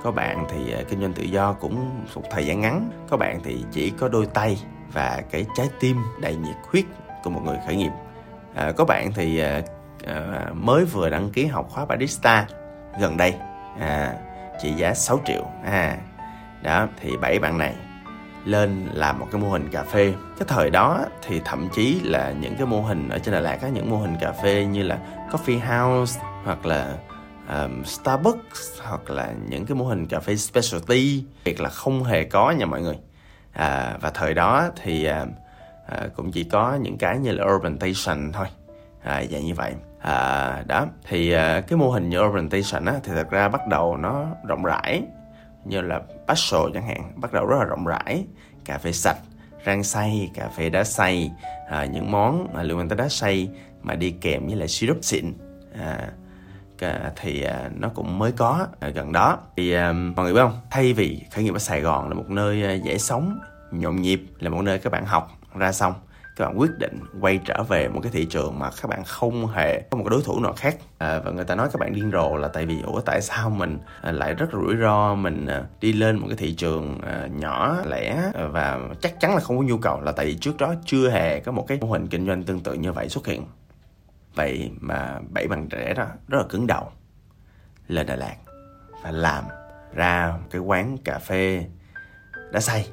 Có 0.03 0.11
bạn 0.11 0.47
thì 0.50 0.73
à, 0.73 0.81
kinh 0.88 1.00
doanh 1.00 1.12
tự 1.12 1.23
do 1.23 1.53
cũng 1.53 2.05
một 2.15 2.23
thời 2.31 2.47
gian 2.47 2.61
ngắn. 2.61 2.91
Có 3.11 3.17
bạn 3.17 3.41
thì 3.44 3.65
chỉ 3.73 3.91
có 3.91 4.09
đôi 4.09 4.26
tay 4.26 4.59
và 4.93 5.23
cái 5.31 5.47
trái 5.56 5.69
tim 5.81 5.97
đầy 6.21 6.37
nhiệt 6.37 6.56
huyết 6.71 6.85
của 7.25 7.31
một 7.31 7.41
người 7.44 7.59
khởi 7.67 7.76
nghiệp. 7.76 7.93
À, 8.55 8.73
có 8.76 8.85
bạn 8.85 9.12
thì 9.12 9.38
à, 9.38 9.62
à, 10.06 10.47
mới 10.53 10.85
vừa 10.85 11.11
đăng 11.11 11.31
ký 11.31 11.47
học 11.47 11.69
khóa 11.71 11.85
barista 11.85 12.47
gần 13.00 13.17
đây. 13.17 13.35
À, 13.81 14.15
trị 14.62 14.73
giá 14.73 14.94
6 14.94 15.21
triệu. 15.26 15.43
À, 15.65 15.97
đó 16.62 16.88
thì 17.00 17.17
bảy 17.17 17.38
bạn 17.38 17.59
này 17.59 17.75
lên 18.44 18.88
làm 18.93 19.19
một 19.19 19.26
cái 19.32 19.41
mô 19.41 19.49
hình 19.49 19.69
cà 19.73 19.82
phê. 19.82 20.12
Cái 20.38 20.49
thời 20.49 20.71
đó 20.71 21.00
thì 21.23 21.41
thậm 21.44 21.69
chí 21.75 22.00
là 22.05 22.32
những 22.41 22.56
cái 22.56 22.67
mô 22.67 22.81
hình 22.81 23.09
ở 23.09 23.19
trên 23.19 23.35
Đà 23.35 23.40
Lạt 23.40 23.59
có 23.62 23.66
những 23.66 23.90
mô 23.90 23.97
hình 23.97 24.16
cà 24.21 24.33
phê 24.33 24.64
như 24.64 24.83
là 24.83 24.99
coffee 25.31 25.61
house 25.61 26.21
hoặc 26.45 26.66
là 26.66 26.97
um, 27.49 27.85
Starbucks 27.85 28.83
hoặc 28.83 29.11
là 29.11 29.33
những 29.49 29.66
cái 29.66 29.75
mô 29.75 29.85
hình 29.85 30.07
cà 30.07 30.21
phê 30.21 30.37
specialty. 30.37 31.25
Việc 31.45 31.61
là 31.61 31.69
không 31.69 32.04
hề 32.04 32.25
có 32.25 32.50
nha 32.50 32.66
mọi 32.66 32.81
người. 32.81 32.99
À, 33.52 33.97
và 34.00 34.11
thời 34.11 34.35
đó 34.35 34.69
thì 34.83 35.09
uh, 35.23 35.28
à, 35.87 36.09
cũng 36.17 36.33
chỉ 36.33 36.45
có 36.45 36.75
những 36.75 36.99
cái 36.99 37.19
như 37.19 37.33
là 37.33 37.45
urbanization 37.45 38.33
thôi. 38.33 38.47
À, 39.03 39.25
dạng 39.31 39.45
như 39.45 39.55
vậy. 39.55 39.73
À, 40.00 40.62
đó 40.67 40.87
thì 41.09 41.33
à, 41.33 41.61
cái 41.61 41.79
mô 41.79 41.91
hình 41.91 42.09
như 42.09 42.19
urbanization 42.19 42.87
á, 42.87 42.95
thì 43.05 43.12
thật 43.14 43.31
ra 43.31 43.49
bắt 43.49 43.67
đầu 43.67 43.97
nó 43.97 44.26
rộng 44.47 44.64
rãi 44.64 45.03
như 45.64 45.81
là 45.81 46.00
Paso 46.29 46.59
chẳng 46.75 46.87
hạn 46.87 47.12
bắt 47.17 47.33
đầu 47.33 47.47
rất 47.47 47.57
là 47.59 47.64
rộng 47.64 47.87
rãi. 47.87 48.25
Cà 48.64 48.79
phê 48.79 48.93
sạch 48.93 49.19
rang 49.67 49.85
xay 49.85 50.31
cà 50.35 50.49
phê 50.49 50.71
đá 50.71 50.85
xay 50.85 51.31
à, 51.71 51.85
những 51.85 52.11
món 52.11 52.55
à, 52.55 52.62
liên 52.62 52.79
quan 52.79 52.88
tới 52.88 52.97
đá 52.97 53.09
xay 53.09 53.49
mà 53.83 53.95
đi 53.95 54.11
kèm 54.11 54.47
với 54.47 54.57
lại 54.57 54.69
syrup 54.69 54.99
xịn. 55.03 55.33
À, 55.79 56.09
thì 57.17 57.43
à, 57.43 57.71
nó 57.75 57.88
cũng 57.88 58.19
mới 58.19 58.33
có 58.33 58.67
à, 58.81 58.88
gần 58.88 59.12
đó. 59.12 59.38
Thì 59.57 59.73
à, 59.73 59.93
mọi 59.93 60.25
người 60.25 60.35
biết 60.35 60.41
không? 60.41 60.61
Thay 60.71 60.93
vì 60.93 61.21
khởi 61.33 61.45
nghiệp 61.45 61.55
ở 61.55 61.59
Sài 61.59 61.81
Gòn 61.81 62.09
là 62.09 62.14
một 62.14 62.31
nơi 62.31 62.62
à, 62.62 62.73
dễ 62.73 62.99
sống 62.99 63.38
nhộn 63.71 63.97
nhịp 63.97 64.23
là 64.38 64.50
một 64.50 64.62
nơi 64.62 64.79
các 64.79 64.93
bạn 64.93 65.05
học 65.07 65.31
ra 65.58 65.73
xong 65.73 65.94
các 66.37 66.44
bạn 66.44 66.61
quyết 66.61 66.78
định 66.78 67.00
quay 67.20 67.40
trở 67.44 67.62
về 67.62 67.88
một 67.88 68.00
cái 68.02 68.12
thị 68.12 68.26
trường 68.30 68.58
mà 68.58 68.70
các 68.82 68.88
bạn 68.88 69.04
không 69.04 69.46
hề 69.46 69.80
có 69.90 69.99
một 69.99 70.04
cái 70.04 70.11
đối 70.11 70.23
thủ 70.23 70.40
nào 70.40 70.52
khác. 70.52 70.76
À, 70.99 71.20
và 71.25 71.30
người 71.30 71.44
ta 71.44 71.54
nói 71.54 71.68
các 71.73 71.80
bạn 71.80 71.92
điên 71.92 72.11
rồ 72.12 72.37
là 72.37 72.49
tại 72.49 72.66
vì 72.66 72.82
ủa 72.82 73.00
tại 73.00 73.23
sao 73.23 73.50
mình 73.50 73.78
à, 74.02 74.12
lại 74.12 74.34
rất 74.34 74.46
rủi 74.52 74.76
ro 74.76 75.14
mình 75.14 75.46
à, 75.46 75.62
đi 75.80 75.92
lên 75.92 76.16
một 76.16 76.26
cái 76.28 76.37
thị 76.37 76.54
trường 76.54 77.00
à, 77.00 77.26
nhỏ 77.26 77.76
lẻ? 77.87 78.30
Và 78.50 78.78
chắc 79.00 79.20
chắn 79.20 79.34
là 79.34 79.40
không 79.40 79.58
có 79.58 79.64
nhu 79.64 79.78
cầu 79.78 80.00
là 80.00 80.12
tại 80.12 80.26
vì 80.26 80.34
trước 80.34 80.56
đó 80.58 80.75
chưa 80.84 81.11
hề 81.11 81.40
có 81.40 81.52
một 81.52 81.64
cái 81.68 81.78
mô 81.80 81.87
hình 81.87 82.06
kinh 82.06 82.26
doanh 82.26 82.42
tương 82.42 82.61
tự 82.61 82.75
như 82.75 82.92
vậy 82.92 83.08
xuất 83.08 83.26
hiện. 83.26 83.44
Vậy 84.34 84.70
mà 84.80 85.20
bảy 85.30 85.49
bằng 85.49 85.68
trẻ 85.68 85.94
đó 85.94 86.06
rất 86.28 86.38
là 86.38 86.44
cứng 86.49 86.66
đầu 86.66 86.90
lên 87.88 88.06
Đà 88.06 88.16
Lạt 88.16 88.37
và 89.02 89.11
làm 89.11 89.44
ra 89.94 90.34
cái 90.50 90.61
quán 90.61 90.99
cà 91.04 91.18
phê 91.18 91.66
đá 92.52 92.61
xay 92.61 92.88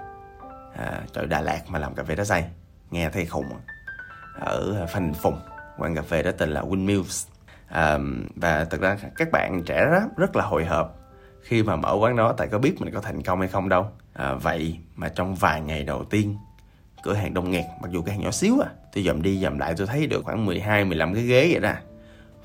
à, 0.76 1.02
trời 1.14 1.26
Đà 1.26 1.42
Lạt 1.42 1.62
mà 1.68 1.80
làm 1.80 1.96
cà 1.96 2.04
phê 2.04 2.16
đá 2.16 2.24
xay 2.24 2.46
nghe 2.92 3.10
thấy 3.10 3.26
khùng. 3.26 3.46
Ở 4.40 4.86
Phành 4.90 5.14
Phùng 5.14 5.40
quán 5.78 5.96
cà 5.96 6.02
phê 6.02 6.24
đó 6.24 6.32
tên 6.38 6.50
là 6.50 6.62
Windmills 6.62 7.28
à, 7.68 7.98
và 8.36 8.66
thực 8.66 8.82
ra 8.82 8.98
các 9.16 9.32
bạn 9.32 9.64
trẻ 9.66 9.86
rất, 9.86 10.18
rất 10.18 10.36
là 10.36 10.46
hồi 10.46 10.66
hộp. 10.66 10.98
Khi 11.42 11.64
mà 11.64 11.76
mở 11.76 11.98
quán 12.00 12.16
đó 12.16 12.34
tại 12.38 12.48
có 12.48 12.58
biết 12.58 12.82
mình 12.82 12.94
có 12.94 13.02
thành 13.02 13.22
công 13.22 13.40
hay 13.40 13.50
không 13.50 13.70
đâu. 13.70 13.88
À, 14.14 14.34
vậy 14.34 14.78
mà 14.96 15.10
trong 15.10 15.36
vài 15.36 15.62
ngày 15.62 15.84
đầu 15.84 16.04
tiên 16.04 16.38
cửa 17.04 17.14
hàng 17.14 17.34
đông 17.34 17.52
nghẹt 17.52 17.66
mặc 17.82 17.92
dù 17.92 18.02
cái 18.02 18.16
hàng 18.16 18.24
nhỏ 18.24 18.32
xíu 18.32 18.60
à 18.60 18.70
tôi 18.94 19.04
dòm 19.04 19.22
đi 19.22 19.40
dòm 19.40 19.58
lại 19.58 19.74
tôi 19.78 19.88
thấy 19.88 20.08
được 20.08 20.26
khoảng 20.26 20.46
12 20.46 20.86
15 20.86 21.14
cái 21.14 21.24
ghế 21.24 21.48
vậy 21.52 21.60
đó. 21.60 21.74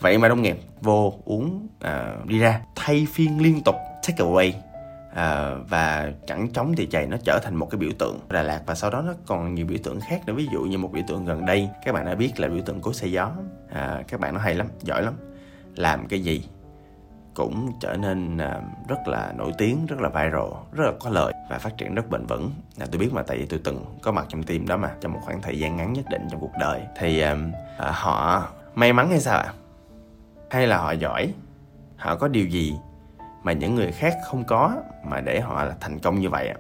Vậy 0.01 0.19
mà 0.19 0.29
đông 0.29 0.43
nghẹt 0.43 0.57
vô 0.81 1.15
uống 1.25 1.69
à, 1.81 2.17
đi 2.25 2.39
ra 2.39 2.61
thay 2.75 3.07
phiên 3.13 3.43
liên 3.43 3.63
tục 3.65 3.77
take 4.09 4.25
away 4.25 4.53
à, 5.17 5.55
và 5.69 6.13
chẳng 6.27 6.49
chống 6.53 6.75
thì 6.77 6.87
chày 6.87 7.07
nó 7.07 7.17
trở 7.25 7.39
thành 7.43 7.55
một 7.55 7.71
cái 7.71 7.79
biểu 7.79 7.91
tượng 7.99 8.19
Đà 8.29 8.43
Lạt 8.43 8.63
và 8.67 8.75
sau 8.75 8.91
đó 8.91 9.03
nó 9.03 9.13
còn 9.27 9.55
nhiều 9.55 9.67
biểu 9.67 9.79
tượng 9.85 10.01
khác 10.01 10.21
nữa. 10.27 10.33
Ví 10.33 10.49
dụ 10.53 10.61
như 10.63 10.79
một 10.79 10.93
biểu 10.93 11.03
tượng 11.09 11.25
gần 11.25 11.47
đây 11.47 11.69
các 11.85 11.95
bạn 11.95 12.07
đã 12.07 12.15
biết 12.15 12.41
là 12.41 12.49
biểu 12.49 12.63
tượng 12.63 12.81
cối 12.81 12.95
xe 12.95 13.07
gió. 13.07 13.33
À, 13.73 14.03
các 14.09 14.21
bạn 14.21 14.35
nó 14.35 14.41
hay 14.41 14.55
lắm 14.55 14.67
giỏi 14.81 15.03
lắm. 15.03 15.15
Làm 15.75 16.09
cái 16.09 16.21
gì 16.21 16.49
cũng 17.35 17.73
trở 17.81 17.97
nên 17.97 18.39
à, 18.39 18.61
rất 18.89 19.09
là 19.09 19.33
nổi 19.37 19.53
tiếng 19.59 19.87
rất 19.87 20.01
là 20.01 20.09
viral 20.09 20.53
rất 20.73 20.85
là 20.85 20.93
có 21.01 21.11
lợi 21.11 21.33
và 21.51 21.59
phát 21.59 21.77
triển 21.79 21.95
rất 21.95 22.11
bền 22.11 22.27
vững. 22.27 22.51
Là 22.77 22.87
tôi 22.93 22.99
biết 22.99 23.13
mà 23.13 23.23
tại 23.23 23.39
vì 23.39 23.47
tôi 23.47 23.61
từng 23.65 23.85
có 24.03 24.13
mặt 24.13 24.27
trong 24.29 24.43
team 24.43 24.67
đó 24.67 24.77
mà 24.77 24.95
trong 25.01 25.13
một 25.13 25.21
khoảng 25.25 25.43
thời 25.43 25.59
gian 25.59 25.77
ngắn 25.77 25.93
nhất 25.93 26.05
định 26.11 26.29
trong 26.31 26.41
cuộc 26.41 26.53
đời. 26.61 26.83
Thì 26.99 27.21
à, 27.21 27.37
họ 27.79 28.49
may 28.75 28.93
mắn 28.93 29.11
hay 29.11 29.21
sao 29.21 29.39
ạ? 29.39 29.53
Hay 30.51 30.67
là 30.67 30.79
họ 30.79 30.93
giỏi? 30.93 31.33
Họ 31.97 32.17
có 32.17 32.29
điều 32.29 32.47
gì 32.47 32.75
mà 33.47 33.53
những 33.53 33.75
người 33.75 33.93
khác 33.93 34.17
không 34.25 34.45
có 34.45 34.77
mà 35.05 35.21
để 35.21 35.41
họ 35.41 35.65
là 35.65 35.77
thành 35.81 35.99
công 35.99 36.21
như 36.21 36.31
vậy 36.31 36.55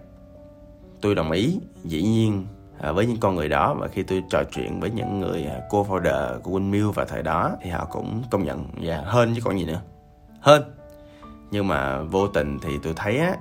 tôi 1.00 1.14
đồng 1.14 1.30
ý 1.30 1.60
dĩ 1.84 2.02
nhiên 2.02 2.46
à, 2.80 2.92
với 2.92 3.06
những 3.06 3.20
con 3.20 3.34
người 3.34 3.48
đó 3.48 3.74
và 3.74 3.88
khi 3.88 4.02
tôi 4.02 4.22
trò 4.30 4.42
chuyện 4.52 4.80
với 4.80 4.90
những 4.90 5.20
người 5.20 5.44
à, 5.44 5.60
co-founder 5.70 6.40
của 6.40 6.58
Winmill 6.58 6.92
vào 6.92 7.06
thời 7.06 7.22
đó 7.22 7.52
thì 7.62 7.70
họ 7.70 7.84
cũng 7.84 8.22
công 8.30 8.44
nhận 8.44 8.68
dạ, 8.80 8.88
và 8.88 8.94
yeah, 8.94 9.06
hơn 9.06 9.32
chứ 9.34 9.40
còn 9.44 9.58
gì 9.58 9.64
nữa. 9.64 9.80
Hơn 10.40 10.62
nhưng 11.50 11.68
mà 11.68 12.02
vô 12.02 12.28
tình 12.28 12.58
thì 12.62 12.70
tôi 12.82 12.92
thấy 12.96 13.18
á, 13.18 13.36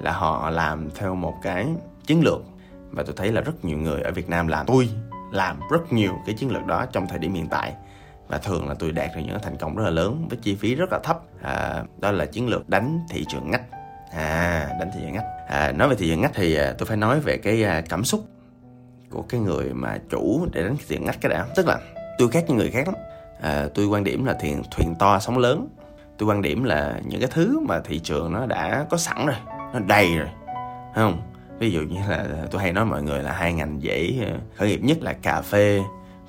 là 0.00 0.12
họ 0.12 0.50
làm 0.50 0.90
theo 0.90 1.14
một 1.14 1.34
cái 1.42 1.66
chiến 2.06 2.20
lược 2.24 2.42
và 2.90 3.02
tôi 3.02 3.14
thấy 3.16 3.32
là 3.32 3.40
rất 3.40 3.64
nhiều 3.64 3.78
người 3.78 4.02
ở 4.02 4.10
Việt 4.10 4.28
Nam 4.28 4.46
làm. 4.46 4.66
Tôi 4.66 4.88
làm 5.32 5.60
rất 5.70 5.92
nhiều 5.92 6.12
cái 6.26 6.34
chiến 6.34 6.50
lược 6.50 6.66
đó 6.66 6.86
trong 6.92 7.06
thời 7.06 7.18
điểm 7.18 7.34
hiện 7.34 7.48
tại 7.48 7.74
và 8.30 8.38
thường 8.38 8.68
là 8.68 8.74
tôi 8.78 8.92
đạt 8.92 9.10
được 9.16 9.22
những 9.26 9.38
thành 9.42 9.56
công 9.56 9.76
rất 9.76 9.84
là 9.84 9.90
lớn 9.90 10.26
với 10.28 10.38
chi 10.42 10.54
phí 10.54 10.74
rất 10.74 10.92
là 10.92 10.98
thấp. 11.02 11.20
À, 11.42 11.82
đó 11.98 12.10
là 12.10 12.26
chiến 12.26 12.48
lược 12.48 12.68
đánh 12.68 13.00
thị 13.08 13.24
trường 13.28 13.50
ngách. 13.50 13.62
À 14.12 14.68
đánh 14.80 14.90
thị 14.94 15.00
trường 15.02 15.12
ngách. 15.12 15.24
À, 15.48 15.72
nói 15.72 15.88
về 15.88 15.96
thị 15.96 16.08
trường 16.08 16.20
ngách 16.20 16.32
thì 16.34 16.54
à, 16.54 16.74
tôi 16.78 16.86
phải 16.86 16.96
nói 16.96 17.20
về 17.20 17.36
cái 17.36 17.64
à, 17.64 17.82
cảm 17.88 18.04
xúc 18.04 18.24
của 19.10 19.22
cái 19.22 19.40
người 19.40 19.74
mà 19.74 19.98
chủ 20.10 20.46
để 20.52 20.62
đánh 20.62 20.76
thị 20.76 20.84
trường 20.88 21.04
ngách 21.04 21.20
cái 21.20 21.30
đã. 21.30 21.46
Tức 21.56 21.66
là 21.66 21.78
tôi 22.18 22.28
khác 22.28 22.44
những 22.48 22.56
người 22.56 22.70
khác 22.70 22.86
lắm. 22.86 22.94
À, 23.40 23.66
tôi 23.74 23.86
quan 23.86 24.04
điểm 24.04 24.24
là 24.24 24.34
thuyền 24.40 24.62
thuyền 24.70 24.94
to 24.98 25.18
sóng 25.18 25.38
lớn. 25.38 25.68
Tôi 26.18 26.28
quan 26.28 26.42
điểm 26.42 26.64
là 26.64 27.00
những 27.04 27.20
cái 27.20 27.30
thứ 27.32 27.60
mà 27.68 27.80
thị 27.80 27.98
trường 27.98 28.32
nó 28.32 28.46
đã 28.46 28.86
có 28.90 28.96
sẵn 28.96 29.26
rồi 29.26 29.36
nó 29.72 29.78
đầy 29.78 30.16
rồi 30.18 30.28
không? 30.94 31.22
Ví 31.58 31.70
dụ 31.70 31.80
như 31.80 32.00
là 32.08 32.16
à, 32.16 32.46
tôi 32.50 32.62
hay 32.62 32.72
nói 32.72 32.84
mọi 32.84 33.02
người 33.02 33.22
là 33.22 33.32
hai 33.32 33.52
ngành 33.52 33.82
dễ 33.82 34.12
à, 34.22 34.38
khởi 34.56 34.68
nghiệp 34.68 34.80
nhất 34.82 34.98
là 35.00 35.12
cà 35.12 35.42
phê 35.42 35.80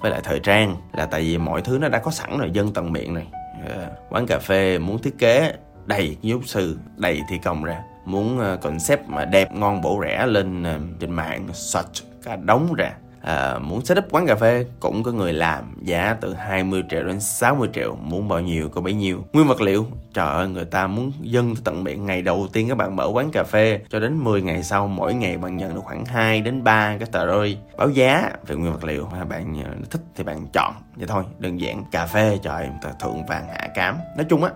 với 0.02 0.12
lại 0.12 0.22
thời 0.24 0.40
trang, 0.40 0.76
là 0.94 1.06
tại 1.06 1.22
vì 1.22 1.38
mọi 1.38 1.62
thứ 1.62 1.78
nó 1.78 1.90
đã 1.90 2.00
có 2.00 2.12
sẵn 2.12 2.38
rồi, 2.38 2.52
dân 2.54 2.74
tận 2.74 2.94
miệng 2.94 3.14
này 3.14 3.28
ờ, 3.68 3.88
quán 4.10 4.26
cà 4.28 4.40
phê 4.40 4.78
muốn 4.78 5.00
thiết 5.00 5.18
kế 5.18 5.54
đầy 5.86 6.18
giáo 6.22 6.40
sư, 6.46 6.78
đầy 6.98 7.22
thi 7.30 7.38
công 7.44 7.64
ra. 7.64 7.84
Muốn 8.06 8.40
ờ, 8.40 8.58
concept 8.58 9.08
mà 9.08 9.26
đẹp, 9.26 9.54
ngon, 9.54 9.82
bổ 9.82 10.02
rẻ 10.04 10.26
lên 10.26 10.64
ờ, 10.64 10.80
trên 11.00 11.12
mạng, 11.12 11.48
search 11.54 12.04
cả 12.24 12.36
đống 12.36 12.74
ra 12.74 12.94
à, 13.22 13.60
muốn 13.60 13.86
setup 13.86 14.06
quán 14.12 14.28
cà 14.28 14.36
phê 14.36 14.66
cũng 14.80 15.04
có 15.04 15.12
người 15.12 15.34
làm 15.34 15.76
giá 15.82 16.16
từ 16.22 16.34
20 16.34 16.84
triệu 16.90 17.04
đến 17.04 17.20
60 17.20 17.70
triệu. 17.74 17.96
Muốn 17.96 18.28
bao 18.28 18.40
nhiêu 18.40 18.70
có 18.70 18.82
bấy 18.82 18.94
nhiêu. 18.94 19.24
Nguyên 19.34 19.48
vật 19.48 19.62
liệu 19.62 19.88
trời 20.14 20.28
ơi 20.28 20.48
người 20.48 20.66
ta 20.66 20.88
muốn 20.88 21.12
dân 21.22 21.56
tận 21.64 21.84
miệng. 21.84 22.06
Ngày 22.06 22.22
đầu 22.22 22.48
tiên 22.54 22.70
các 22.70 22.76
bạn 22.76 22.96
mở 22.96 23.10
quán 23.14 23.30
cà 23.34 23.44
phê 23.44 23.80
cho 23.90 24.00
đến 24.00 24.24
10 24.24 24.42
ngày 24.42 24.64
sau 24.64 24.88
mỗi 24.88 25.14
ngày 25.14 25.38
bạn 25.38 25.58
nhận 25.58 25.76
được 25.76 25.82
khoảng 25.84 26.06
2 26.06 26.42
đến 26.42 26.64
3 26.64 26.98
cái 26.98 27.08
tờ 27.12 27.26
rơi. 27.26 27.58
Báo 27.78 27.90
giá 27.90 28.30
về 28.48 28.56
nguyên 28.56 28.74
vật 28.74 28.84
liệu 28.84 29.08
mà 29.12 29.26
bạn 29.26 29.62
à, 29.66 29.72
thích 29.90 30.02
thì 30.16 30.24
bạn 30.24 30.48
chọn. 30.54 30.74
Vậy 30.96 31.08
thôi 31.08 31.24
đơn 31.40 31.62
giản 31.62 31.84
cà 31.92 32.06
phê 32.06 32.40
trời 32.44 32.70
thượng 33.00 33.26
vàng 33.26 33.48
hạ 33.48 33.68
cám. 33.76 33.98
Nói 34.18 34.26
chung 34.30 34.44
á 34.44 34.52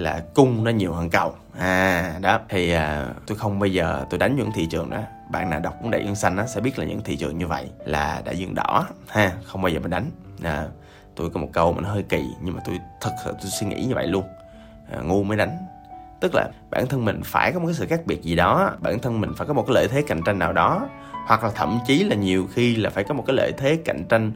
là 0.00 0.22
cung 0.34 0.64
nó 0.64 0.70
nhiều 0.70 0.92
hơn 0.92 1.10
cầu. 1.10 1.34
À 1.58 2.14
đó. 2.20 2.40
Thì 2.48 2.72
à, 2.72 3.06
tôi 3.26 3.38
không 3.38 3.58
bao 3.58 3.66
giờ 3.66 4.04
tôi 4.10 4.18
đánh 4.18 4.36
những 4.36 4.52
thị 4.54 4.66
trường 4.66 4.90
đó. 4.90 4.98
Bạn 5.30 5.50
nào 5.50 5.60
đọc 5.60 5.74
cuốn 5.82 5.90
đại 5.90 6.04
dương 6.04 6.14
xanh 6.14 6.36
á 6.36 6.46
sẽ 6.46 6.60
biết 6.60 6.78
là 6.78 6.84
những 6.84 7.02
thị 7.02 7.16
trường 7.16 7.38
như 7.38 7.46
vậy 7.46 7.70
là 7.84 8.22
đại 8.24 8.38
dương 8.38 8.54
đỏ 8.54 8.86
ha 9.08 9.32
không 9.44 9.62
bao 9.62 9.68
giờ 9.68 9.80
mình 9.80 9.90
đánh. 9.90 10.10
À, 10.42 10.66
tôi 11.14 11.30
có 11.30 11.40
một 11.40 11.48
câu 11.52 11.72
mà 11.72 11.80
nó 11.80 11.88
hơi 11.88 12.02
kỳ 12.02 12.24
nhưng 12.42 12.54
mà 12.54 12.60
tôi 12.66 12.78
thật 13.00 13.10
sự 13.24 13.32
tôi 13.32 13.50
suy 13.50 13.66
nghĩ 13.66 13.84
như 13.84 13.94
vậy 13.94 14.06
luôn. 14.06 14.24
À, 14.92 15.00
ngu 15.00 15.22
mới 15.22 15.36
đánh. 15.36 15.58
Tức 16.20 16.34
là 16.34 16.48
bản 16.70 16.86
thân 16.86 17.04
mình 17.04 17.20
phải 17.24 17.52
có 17.52 17.58
một 17.60 17.66
cái 17.66 17.74
sự 17.74 17.86
khác 17.86 18.00
biệt 18.04 18.22
gì 18.22 18.36
đó 18.36 18.70
bản 18.80 18.98
thân 18.98 19.20
mình 19.20 19.32
phải 19.36 19.46
có 19.46 19.54
một 19.54 19.64
cái 19.66 19.74
lợi 19.74 19.88
thế 19.88 20.02
cạnh 20.02 20.22
tranh 20.22 20.38
nào 20.38 20.52
đó 20.52 20.88
hoặc 21.26 21.44
là 21.44 21.50
thậm 21.54 21.78
chí 21.86 22.04
là 22.04 22.16
nhiều 22.16 22.46
khi 22.52 22.76
là 22.76 22.90
phải 22.90 23.04
có 23.04 23.14
một 23.14 23.24
cái 23.26 23.36
lợi 23.36 23.52
thế 23.52 23.78
cạnh 23.84 24.04
tranh 24.08 24.32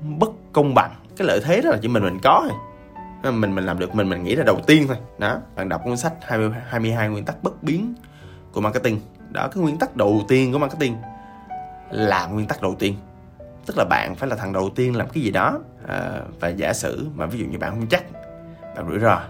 bất 0.00 0.30
công 0.52 0.74
bằng. 0.74 0.94
Cái 1.16 1.26
lợi 1.28 1.40
thế 1.44 1.60
đó 1.60 1.70
là 1.70 1.78
chỉ 1.82 1.88
mình 1.88 2.02
mình 2.02 2.18
có 2.22 2.46
thôi 2.48 2.58
mình 3.22 3.54
mình 3.54 3.66
làm 3.66 3.78
được 3.78 3.94
mình 3.94 4.08
mình 4.08 4.24
nghĩ 4.24 4.36
là 4.36 4.44
đầu 4.44 4.60
tiên 4.66 4.84
thôi. 4.88 4.96
Đó 5.18 5.38
bạn 5.56 5.68
đọc 5.68 5.80
cuốn 5.84 5.96
sách 5.96 6.12
20, 6.22 6.50
22 6.68 7.08
nguyên 7.08 7.24
tắc 7.24 7.42
bất 7.42 7.62
biến 7.62 7.94
của 8.52 8.60
marketing. 8.60 9.00
Đó 9.30 9.48
cái 9.48 9.62
nguyên 9.62 9.78
tắc 9.78 9.96
đầu 9.96 10.24
tiên 10.28 10.52
của 10.52 10.58
marketing 10.58 10.96
là 11.90 12.26
nguyên 12.26 12.46
tắc 12.46 12.62
đầu 12.62 12.74
tiên. 12.78 12.96
Tức 13.66 13.78
là 13.78 13.84
bạn 13.84 14.14
phải 14.14 14.28
là 14.28 14.36
thằng 14.36 14.52
đầu 14.52 14.70
tiên 14.70 14.96
làm 14.96 15.08
cái 15.08 15.22
gì 15.22 15.30
đó. 15.30 15.58
À, 15.88 16.20
và 16.40 16.48
giả 16.48 16.72
sử 16.72 17.08
mà 17.14 17.26
ví 17.26 17.38
dụ 17.38 17.46
như 17.46 17.58
bạn 17.58 17.70
không 17.70 17.86
chắc 17.86 18.04
bạn 18.76 18.88
rủi 18.88 18.98
ro 18.98 19.20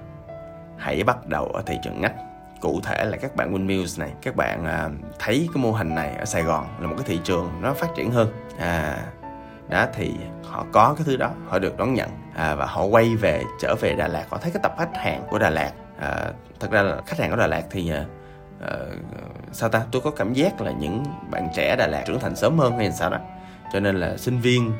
hãy 0.76 1.04
bắt 1.04 1.26
đầu 1.26 1.46
ở 1.46 1.62
thị 1.66 1.74
trường 1.84 2.00
ngách. 2.00 2.14
Cụ 2.60 2.80
thể 2.84 3.04
là 3.04 3.16
các 3.16 3.36
bạn 3.36 3.54
Windmills 3.54 4.00
này 4.00 4.10
các 4.22 4.36
bạn 4.36 4.64
à, 4.64 4.88
thấy 5.18 5.48
cái 5.54 5.62
mô 5.62 5.72
hình 5.72 5.94
này 5.94 6.14
ở 6.14 6.24
Sài 6.24 6.42
Gòn 6.42 6.66
là 6.80 6.86
một 6.86 6.94
cái 6.98 7.04
thị 7.08 7.20
trường 7.24 7.50
nó 7.60 7.74
phát 7.74 7.88
triển 7.96 8.10
hơn. 8.10 8.28
À 8.58 8.98
đó 9.70 9.86
thì 9.94 10.14
họ 10.44 10.66
có 10.72 10.94
cái 10.98 11.04
thứ 11.06 11.16
đó 11.16 11.30
họ 11.48 11.58
được 11.58 11.76
đón 11.76 11.94
nhận 11.94 12.08
à, 12.34 12.54
và 12.54 12.66
họ 12.66 12.84
quay 12.84 13.16
về 13.16 13.42
trở 13.60 13.74
về 13.80 13.94
Đà 13.94 14.08
Lạt. 14.08 14.24
Họ 14.30 14.38
thấy 14.38 14.50
cái 14.50 14.60
tập 14.62 14.74
khách 14.78 14.96
hàng 14.96 15.22
của 15.30 15.38
Đà 15.38 15.50
Lạt 15.50 15.72
à, 15.98 16.32
thật 16.60 16.70
ra 16.70 16.82
là 16.82 16.96
khách 17.06 17.18
hàng 17.18 17.30
của 17.30 17.36
Đà 17.36 17.46
Lạt 17.46 17.62
thì 17.70 17.90
à, 17.90 18.04
ờ, 18.60 18.88
sao 19.52 19.68
ta? 19.68 19.82
Tôi 19.90 20.02
có 20.02 20.10
cảm 20.10 20.32
giác 20.32 20.60
là 20.60 20.70
những 20.70 21.04
bạn 21.30 21.48
trẻ 21.54 21.76
Đà 21.76 21.86
Lạt 21.86 22.04
trưởng 22.06 22.20
thành 22.20 22.36
sớm 22.36 22.58
hơn 22.58 22.78
hay 22.78 22.92
sao 22.92 23.10
đó. 23.10 23.18
Cho 23.72 23.80
nên 23.80 23.96
là 23.96 24.16
sinh 24.16 24.40
viên 24.40 24.72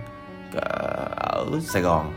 à, 0.57 0.63
ở 1.17 1.47
Sài 1.63 1.83
Gòn 1.83 2.13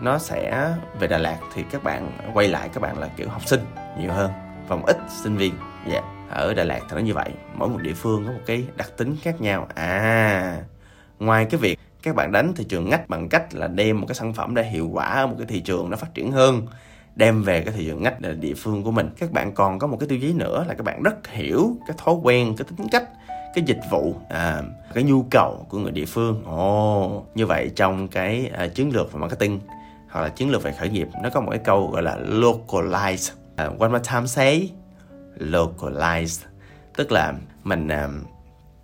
nó 0.00 0.18
sẽ 0.18 0.72
về 1.00 1.06
Đà 1.06 1.18
Lạt 1.18 1.38
thì 1.54 1.64
các 1.70 1.84
bạn 1.84 2.10
quay 2.34 2.48
lại 2.48 2.68
các 2.72 2.80
bạn 2.80 2.98
là 2.98 3.08
kiểu 3.16 3.28
học 3.28 3.42
sinh 3.46 3.60
nhiều 3.98 4.12
hơn 4.12 4.30
và 4.68 4.76
một 4.76 4.86
ít 4.86 4.96
sinh 5.22 5.36
viên. 5.36 5.54
Dạ 5.86 5.92
yeah. 5.92 6.04
ở 6.30 6.54
Đà 6.54 6.64
Lạt 6.64 6.80
thì 6.80 6.94
nó 6.94 7.00
như 7.00 7.14
vậy. 7.14 7.30
Mỗi 7.54 7.68
một 7.68 7.78
địa 7.82 7.94
phương 7.94 8.26
có 8.26 8.32
một 8.32 8.40
cái 8.46 8.66
đặc 8.76 8.90
tính 8.96 9.16
khác 9.22 9.40
nhau. 9.40 9.66
À 9.74 10.56
ngoài 11.24 11.46
cái 11.50 11.60
việc 11.60 11.78
các 12.02 12.14
bạn 12.14 12.32
đánh 12.32 12.52
thị 12.56 12.64
trường 12.64 12.88
ngách 12.88 13.08
bằng 13.08 13.28
cách 13.28 13.54
là 13.54 13.66
đem 13.66 14.00
một 14.00 14.06
cái 14.06 14.14
sản 14.14 14.34
phẩm 14.34 14.54
đã 14.54 14.62
hiệu 14.62 14.88
quả 14.92 15.06
ở 15.06 15.26
một 15.26 15.34
cái 15.38 15.46
thị 15.46 15.60
trường 15.60 15.90
nó 15.90 15.96
phát 15.96 16.14
triển 16.14 16.32
hơn 16.32 16.66
đem 17.16 17.42
về 17.42 17.62
cái 17.62 17.74
thị 17.76 17.84
trường 17.86 18.02
ngách 18.02 18.22
là 18.22 18.32
địa 18.32 18.54
phương 18.54 18.82
của 18.82 18.90
mình. 18.90 19.10
Các 19.18 19.32
bạn 19.32 19.54
còn 19.54 19.78
có 19.78 19.86
một 19.86 19.96
cái 20.00 20.08
tiêu 20.08 20.18
chí 20.20 20.32
nữa 20.32 20.64
là 20.68 20.74
các 20.74 20.84
bạn 20.84 21.02
rất 21.02 21.28
hiểu 21.28 21.76
cái 21.86 21.96
thói 22.04 22.14
quen 22.22 22.54
cái 22.56 22.66
tính 22.76 22.88
cách 22.90 23.08
cái 23.54 23.64
dịch 23.66 23.80
vụ 23.90 24.16
à, 24.28 24.62
cái 24.94 25.04
nhu 25.04 25.22
cầu 25.30 25.66
của 25.68 25.78
người 25.78 25.92
địa 25.92 26.04
phương. 26.04 26.42
Ồ 26.46 27.16
oh, 27.16 27.36
như 27.36 27.46
vậy 27.46 27.70
trong 27.76 28.08
cái 28.08 28.50
à, 28.52 28.66
chiến 28.66 28.94
lược 28.94 29.12
về 29.12 29.20
marketing 29.20 29.60
hoặc 30.10 30.20
là 30.22 30.28
chiến 30.28 30.50
lược 30.50 30.62
về 30.62 30.72
khởi 30.78 30.88
nghiệp 30.88 31.08
nó 31.22 31.30
có 31.30 31.40
một 31.40 31.50
cái 31.50 31.60
câu 31.64 31.90
gọi 31.90 32.02
là 32.02 32.16
localize. 32.16 33.32
À, 33.56 33.64
one 33.78 33.88
more 33.88 34.02
time 34.12 34.26
say 34.26 34.70
localize. 35.38 36.46
Tức 36.96 37.12
là 37.12 37.34
mình 37.64 37.88
à, 37.88 38.08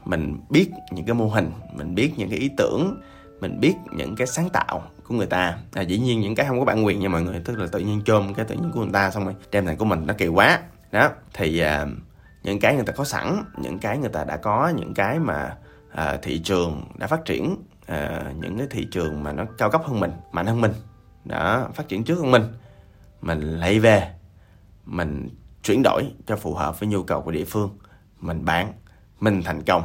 mình 0.05 0.41
biết 0.51 0.71
những 0.91 1.05
cái 1.05 1.15
mô 1.15 1.27
hình 1.27 1.51
mình 1.73 1.95
biết 1.95 2.13
những 2.17 2.31
cái 2.31 2.39
ý 2.39 2.51
tưởng 2.57 3.01
mình 3.41 3.61
biết 3.61 3.75
những 3.93 4.17
cái 4.17 4.27
sáng 4.27 4.51
tạo 4.51 4.83
của 5.05 5.15
người 5.15 5.27
ta. 5.27 5.59
À, 5.73 5.83
dĩ 5.83 5.99
nhiên 5.99 6.21
những 6.21 6.35
cái 6.35 6.47
không 6.47 6.59
có 6.59 6.65
bản 6.65 6.87
quyền 6.87 7.01
nha 7.01 7.09
mọi 7.09 7.23
người 7.23 7.41
tức 7.45 7.59
là 7.59 7.67
tự 7.73 7.79
nhiên 7.79 8.03
chôm 8.05 8.35
cái 8.35 8.45
tự 8.45 8.55
nhiên 8.55 8.71
của 8.75 8.81
người 8.81 8.93
ta 8.93 9.11
xong 9.11 9.25
rồi 9.25 9.35
đem 9.53 9.67
thành 9.67 9.77
của 9.77 9.85
mình 9.85 10.07
nó 10.07 10.15
kỳ 10.19 10.27
quá. 10.27 10.61
Đó 10.93 11.11
thì 11.35 11.61
à, 11.61 11.87
những 12.43 12.61
cái 12.61 12.75
người 12.75 12.85
ta 12.85 12.93
có 12.93 13.05
sẵn 13.05 13.45
những 13.59 13.79
cái 13.79 13.99
người 13.99 14.11
ta 14.11 14.25
đã 14.25 14.37
có 14.37 14.73
những 14.77 14.95
cái 14.95 15.19
mà 15.19 15.57
à, 15.93 16.19
thị 16.23 16.39
trường 16.39 16.83
đã 16.99 17.07
phát 17.07 17.25
triển 17.25 17.57
à, 17.87 18.25
những 18.41 18.59
cái 18.59 18.67
thị 18.71 18.89
trường 18.91 19.23
mà 19.23 19.33
nó 19.33 19.45
cao 19.59 19.71
cấp 19.71 19.83
hơn 19.85 20.01
mình 20.01 20.13
mạnh 20.33 20.47
hơn 20.47 20.61
mình 20.61 20.73
đó 21.25 21.69
phát 21.75 21.89
triển 21.89 22.05
trước 22.05 22.19
hơn 22.19 22.31
mình 22.31 22.43
mình 23.21 23.41
lấy 23.41 23.81
về 23.81 24.11
mình 24.85 25.29
chuyển 25.63 25.83
đổi 25.83 26.03
cho 26.27 26.37
phù 26.37 26.55
hợp 26.55 26.81
với 26.81 26.89
nhu 26.89 27.03
cầu 27.03 27.23
của 27.23 27.31
địa 27.31 27.45
phương 27.45 27.79
mình 28.21 28.45
bán 28.45 28.73
mình 29.21 29.43
thành 29.43 29.63
công. 29.63 29.83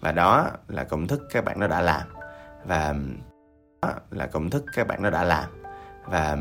Và 0.00 0.12
đó 0.12 0.50
là 0.68 0.84
công 0.84 1.06
thức 1.06 1.22
các 1.32 1.44
bạn 1.44 1.60
nó 1.60 1.66
đã 1.66 1.80
làm. 1.80 2.02
Và 2.64 2.94
đó 3.82 3.92
là 4.10 4.26
công 4.26 4.50
thức 4.50 4.64
các 4.76 4.86
bạn 4.86 5.02
nó 5.02 5.10
đã 5.10 5.24
làm. 5.24 5.44
Và 6.06 6.36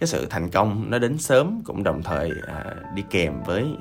cái 0.00 0.06
sự 0.06 0.26
thành 0.30 0.50
công 0.50 0.90
nó 0.90 0.98
đến 0.98 1.18
sớm 1.18 1.60
cũng 1.64 1.82
đồng 1.82 2.02
thời 2.02 2.30
à, 2.46 2.64
đi 2.94 3.04
kèm 3.10 3.42
với 3.42 3.76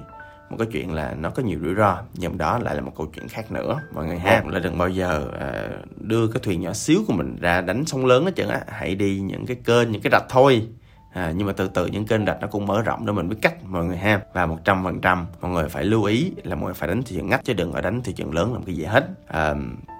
một 0.49 0.55
cái 0.59 0.67
chuyện 0.71 0.93
là 0.93 1.13
nó 1.13 1.29
có 1.29 1.43
nhiều 1.43 1.59
rủi 1.63 1.75
ro. 1.75 1.97
Nhưng 2.13 2.37
đó 2.37 2.59
lại 2.59 2.75
là 2.75 2.81
một 2.81 2.93
câu 2.97 3.07
chuyện 3.15 3.27
khác 3.27 3.51
nữa. 3.51 3.79
Mọi 3.93 4.05
người 4.05 4.19
ha 4.19 4.43
là 4.45 4.59
đừng 4.59 4.77
bao 4.77 4.89
giờ 4.89 5.27
à, 5.39 5.69
đưa 5.95 6.27
cái 6.27 6.41
thuyền 6.43 6.61
nhỏ 6.61 6.73
xíu 6.73 6.99
của 7.07 7.13
mình 7.13 7.37
ra 7.41 7.61
đánh 7.61 7.85
sóng 7.85 8.05
lớn 8.05 8.25
hết 8.25 8.35
trơn 8.35 8.49
á. 8.49 8.61
Hãy 8.67 8.95
đi 8.95 9.19
những 9.19 9.45
cái 9.45 9.57
kênh 9.65 9.91
những 9.91 10.01
cái 10.01 10.11
rạch 10.11 10.25
thôi 10.29 10.67
à, 11.11 11.33
nhưng 11.35 11.47
mà 11.47 11.53
từ 11.53 11.67
từ 11.67 11.85
những 11.85 12.05
kênh 12.05 12.25
rạch 12.25 12.41
nó 12.41 12.47
cũng 12.47 12.65
mở 12.65 12.81
rộng 12.81 13.05
để 13.05 13.13
mình 13.13 13.29
biết 13.29 13.37
cách 13.41 13.55
mọi 13.63 13.85
người 13.85 13.97
ha. 13.97 14.21
Và 14.33 14.45
một 14.45 14.57
trăm 14.63 14.83
phần 14.83 15.01
trăm 15.01 15.25
mọi 15.41 15.51
người 15.51 15.69
phải 15.69 15.83
lưu 15.83 16.03
ý 16.03 16.31
là 16.43 16.55
mọi 16.55 16.65
người 16.65 16.73
phải 16.73 16.87
đánh 16.87 17.03
thị 17.03 17.15
trường 17.15 17.29
ngách 17.29 17.45
chứ 17.45 17.53
đừng 17.53 17.71
ở 17.71 17.81
đánh 17.81 18.01
thị 18.03 18.13
trường 18.13 18.33
lớn 18.33 18.53
làm 18.53 18.63
cái 18.63 18.75
gì 18.75 18.83
hết. 18.83 19.07
À, 19.27 19.55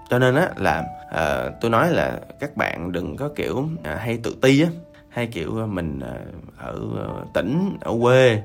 cho 0.10 0.20
nên 0.20 0.36
á 0.36 0.50
là 0.58 0.84
à, 1.12 1.50
tôi 1.62 1.72
nói 1.72 1.92
là 1.92 2.20
các 2.40 2.58
bạn 2.58 2.92
đừng 2.92 3.18
có 3.18 3.30
kiểu 3.36 3.68
à, 3.84 3.96
hay 3.96 4.20
tự 4.24 4.36
ti 4.42 4.62
á 4.62 4.70
hay 5.10 5.28
kiểu 5.28 5.64
à, 5.64 5.66
mình 5.66 6.00
à, 6.00 6.14
ở 6.58 6.80
à, 6.98 7.06
tỉnh 7.34 7.78
ở 7.82 7.92
quê 8.02 8.44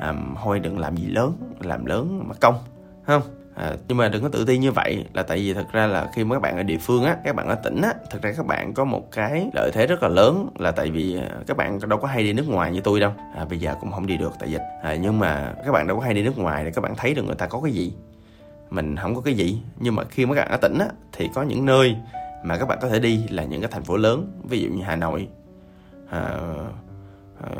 à, 0.00 0.14
thôi 0.42 0.60
đừng 0.60 0.78
làm 0.78 0.96
gì 0.96 1.06
lớn 1.06 1.32
làm 1.60 1.86
lớn 1.86 2.22
mà 2.28 2.34
công 2.40 2.58
không? 3.06 3.22
À, 3.54 3.72
nhưng 3.88 3.98
mà 3.98 4.08
đừng 4.08 4.22
có 4.22 4.28
tự 4.28 4.44
ti 4.44 4.58
như 4.58 4.72
vậy 4.72 5.04
là 5.12 5.22
tại 5.22 5.38
vì 5.38 5.54
thật 5.54 5.72
ra 5.72 5.86
là 5.86 6.08
khi 6.14 6.24
mà 6.24 6.34
các 6.34 6.40
bạn 6.40 6.56
ở 6.56 6.62
địa 6.62 6.78
phương 6.78 7.04
á 7.04 7.16
các 7.24 7.36
bạn 7.36 7.48
ở 7.48 7.54
tỉnh 7.54 7.82
á 7.82 7.94
thật 8.10 8.18
ra 8.22 8.32
các 8.36 8.46
bạn 8.46 8.74
có 8.74 8.84
một 8.84 9.12
cái 9.12 9.50
lợi 9.54 9.70
thế 9.74 9.86
rất 9.86 10.02
là 10.02 10.08
lớn 10.08 10.48
là 10.58 10.70
tại 10.70 10.90
vì 10.90 11.18
à, 11.18 11.28
các 11.46 11.56
bạn 11.56 11.78
đâu 11.88 11.98
có 11.98 12.08
hay 12.08 12.22
đi 12.22 12.32
nước 12.32 12.48
ngoài 12.48 12.72
như 12.72 12.80
tôi 12.80 13.00
đâu. 13.00 13.12
À, 13.34 13.44
bây 13.44 13.58
giờ 13.58 13.74
cũng 13.80 13.92
không 13.92 14.06
đi 14.06 14.16
được 14.16 14.32
tại 14.38 14.50
dịch. 14.50 14.62
À, 14.82 14.94
nhưng 14.94 15.18
mà 15.18 15.54
các 15.64 15.72
bạn 15.72 15.86
đâu 15.86 15.96
có 15.96 16.04
hay 16.04 16.14
đi 16.14 16.22
nước 16.22 16.38
ngoài 16.38 16.64
để 16.64 16.70
các 16.70 16.80
bạn 16.80 16.94
thấy 16.96 17.14
được 17.14 17.22
người 17.22 17.36
ta 17.36 17.46
có 17.46 17.60
cái 17.60 17.72
gì. 17.72 17.92
Mình 18.70 18.96
không 18.96 19.14
có 19.14 19.20
cái 19.20 19.34
gì 19.34 19.62
nhưng 19.78 19.94
mà 19.94 20.04
khi 20.04 20.26
mà 20.26 20.34
các 20.34 20.40
bạn 20.40 20.50
ở 20.50 20.56
tỉnh 20.56 20.78
á 20.78 20.86
thì 21.12 21.28
có 21.34 21.42
những 21.42 21.66
nơi 21.66 21.96
mà 22.44 22.56
các 22.56 22.68
bạn 22.68 22.78
có 22.82 22.88
thể 22.88 22.98
đi 22.98 23.26
là 23.28 23.44
những 23.44 23.60
cái 23.60 23.70
thành 23.72 23.84
phố 23.84 23.96
lớn 23.96 24.40
ví 24.48 24.60
dụ 24.60 24.68
như 24.68 24.82
hà 24.82 24.96
nội 24.96 25.28
à, 26.10 26.38
à, 27.42 27.50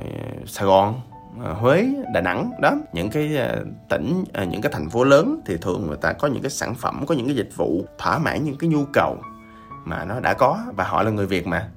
sài 0.46 0.66
gòn. 0.66 1.00
Ờ, 1.40 1.52
Huế, 1.52 1.86
Đà 2.14 2.20
Nẵng 2.20 2.50
đó. 2.60 2.74
Những 2.92 3.10
cái 3.10 3.36
ờ, 3.36 3.64
tỉnh 3.88 4.24
ờ, 4.32 4.44
những 4.44 4.60
cái 4.60 4.72
thành 4.72 4.90
phố 4.90 5.04
lớn 5.04 5.40
thì 5.46 5.56
thường 5.56 5.86
người 5.86 5.96
ta 5.96 6.12
có 6.12 6.28
những 6.28 6.42
cái 6.42 6.50
sản 6.50 6.74
phẩm 6.74 7.04
có 7.06 7.14
những 7.14 7.26
cái 7.26 7.36
dịch 7.36 7.50
vụ 7.56 7.84
thỏa 7.98 8.18
mãn 8.18 8.44
những 8.44 8.58
cái 8.58 8.70
nhu 8.70 8.84
cầu 8.92 9.16
mà 9.84 10.04
nó 10.04 10.20
đã 10.20 10.34
có 10.34 10.58
và 10.76 10.84
họ 10.84 11.02
là 11.02 11.10
người 11.10 11.26
Việt 11.26 11.46
mà. 11.46 11.68